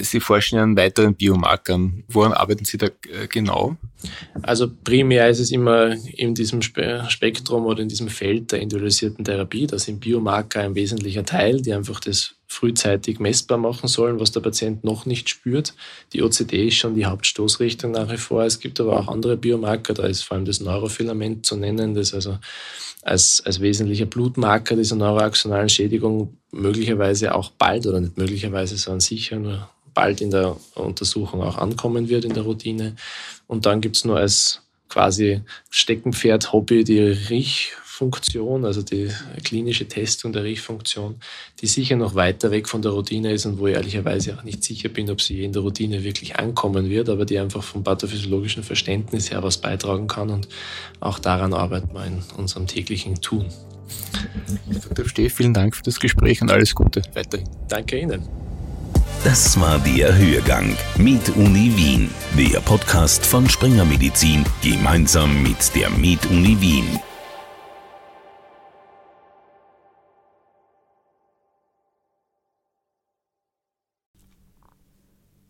Sie 0.02 0.20
forschen 0.20 0.58
an 0.58 0.76
weiteren 0.76 1.14
Biomarkern. 1.14 2.04
Woran 2.08 2.34
arbeiten 2.34 2.66
Sie 2.66 2.76
da 2.76 2.88
äh, 2.88 3.26
genau? 3.26 3.78
Also 4.42 4.70
primär 4.84 5.30
ist 5.30 5.38
es 5.38 5.50
immer 5.50 5.96
in 6.14 6.34
diesem 6.34 6.60
Spektrum 6.60 7.64
oder 7.64 7.80
in 7.80 7.88
diesem 7.88 8.08
Feld 8.08 8.52
der 8.52 8.60
individualisierten 8.60 9.24
Therapie. 9.24 9.66
Da 9.66 9.78
sind 9.78 10.00
Biomarker 10.00 10.60
ein 10.60 10.74
wesentlicher 10.74 11.24
Teil, 11.24 11.62
die 11.62 11.72
einfach 11.72 12.00
das 12.00 12.34
frühzeitig 12.48 13.18
messbar 13.18 13.56
machen 13.56 13.88
sollen, 13.88 14.20
was 14.20 14.32
der 14.32 14.40
Patient 14.40 14.84
noch 14.84 15.06
nicht 15.06 15.30
spürt. 15.30 15.72
Die 16.12 16.22
OCD 16.22 16.68
ist 16.68 16.74
schon 16.74 16.94
die 16.94 17.06
Hauptstoßrichtung 17.06 17.92
nach 17.92 18.12
wie 18.12 18.18
vor. 18.18 18.44
Es 18.44 18.60
gibt 18.60 18.78
aber 18.78 19.00
auch 19.00 19.08
andere 19.08 19.38
Biomarker, 19.38 19.94
da 19.94 20.04
ist 20.04 20.22
vor 20.22 20.36
allem 20.36 20.44
das 20.44 20.60
Neurofilament 20.60 21.46
zu 21.46 21.56
nennen, 21.56 21.94
das 21.94 22.12
also 22.12 22.38
als, 23.02 23.42
als 23.46 23.60
wesentlicher 23.60 24.06
Blutmarker 24.06 24.76
dieser 24.76 24.96
neuroaxonalen 24.96 25.70
Schädigung 25.70 26.36
möglicherweise 26.52 27.34
auch 27.34 27.50
bald 27.50 27.86
oder 27.86 28.00
nicht 28.00 28.16
möglicherweise, 28.16 28.76
sondern 28.76 29.00
sicher 29.00 29.36
nur 29.36 29.68
bald 29.94 30.20
in 30.20 30.30
der 30.30 30.56
Untersuchung 30.74 31.42
auch 31.42 31.58
ankommen 31.58 32.08
wird 32.08 32.24
in 32.24 32.34
der 32.34 32.44
Routine. 32.44 32.96
Und 33.46 33.66
dann 33.66 33.80
gibt's 33.80 34.04
nur 34.04 34.18
als 34.18 34.62
quasi 34.88 35.40
Steckenpferd 35.70 36.52
Hobby 36.52 36.84
die 36.84 37.00
Riechfunktion, 37.00 38.64
also 38.64 38.82
die 38.82 39.10
klinische 39.44 39.86
Testung 39.86 40.32
der 40.32 40.44
Riechfunktion, 40.44 41.20
die 41.60 41.66
sicher 41.66 41.96
noch 41.96 42.14
weiter 42.14 42.50
weg 42.50 42.68
von 42.68 42.82
der 42.82 42.90
Routine 42.90 43.32
ist 43.32 43.46
und 43.46 43.58
wo 43.58 43.68
ich 43.68 43.74
ehrlicherweise 43.74 44.36
auch 44.36 44.42
nicht 44.42 44.64
sicher 44.64 44.88
bin, 44.88 45.10
ob 45.10 45.22
sie 45.22 45.44
in 45.44 45.52
der 45.52 45.62
Routine 45.62 46.02
wirklich 46.02 46.36
ankommen 46.36 46.90
wird, 46.90 47.08
aber 47.08 47.24
die 47.24 47.38
einfach 47.38 47.62
vom 47.62 47.84
pathophysiologischen 47.84 48.64
Verständnis 48.64 49.30
her 49.30 49.42
was 49.42 49.58
beitragen 49.58 50.08
kann 50.08 50.30
und 50.30 50.48
auch 50.98 51.18
daran 51.18 51.54
arbeiten 51.54 51.94
wir 51.94 52.04
in 52.04 52.22
unserem 52.36 52.66
täglichen 52.66 53.20
Tun. 53.20 53.46
Dr. 54.88 55.08
Steh, 55.08 55.28
vielen 55.28 55.54
Dank 55.54 55.76
für 55.76 55.82
das 55.82 55.98
Gespräch 56.00 56.42
und 56.42 56.50
alles 56.50 56.74
Gute 56.74 57.02
weiterhin. 57.14 57.48
Danke 57.68 57.98
Ihnen. 57.98 58.28
Das 59.22 59.60
war 59.60 59.78
der 59.80 60.16
Hörgang 60.16 60.74
mit 60.96 61.28
Uni 61.36 61.70
Wien, 61.76 62.10
der 62.38 62.58
Podcast 62.60 63.24
von 63.26 63.48
Springer 63.48 63.84
Medizin 63.84 64.44
gemeinsam 64.62 65.42
mit 65.42 65.74
der 65.74 65.90
Med 65.90 66.24
Uni 66.30 66.58
Wien. 66.60 66.98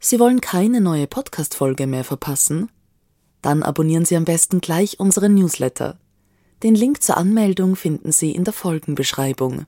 Sie 0.00 0.18
wollen 0.18 0.40
keine 0.40 0.80
neue 0.80 1.06
Podcast-Folge 1.06 1.86
mehr 1.86 2.02
verpassen? 2.02 2.70
Dann 3.42 3.62
abonnieren 3.62 4.04
Sie 4.04 4.16
am 4.16 4.24
besten 4.24 4.60
gleich 4.60 4.98
unseren 4.98 5.34
Newsletter. 5.34 5.98
Den 6.62 6.74
Link 6.74 7.02
zur 7.02 7.16
Anmeldung 7.16 7.74
finden 7.74 8.12
Sie 8.12 8.32
in 8.32 8.44
der 8.44 8.52
Folgenbeschreibung. 8.52 9.64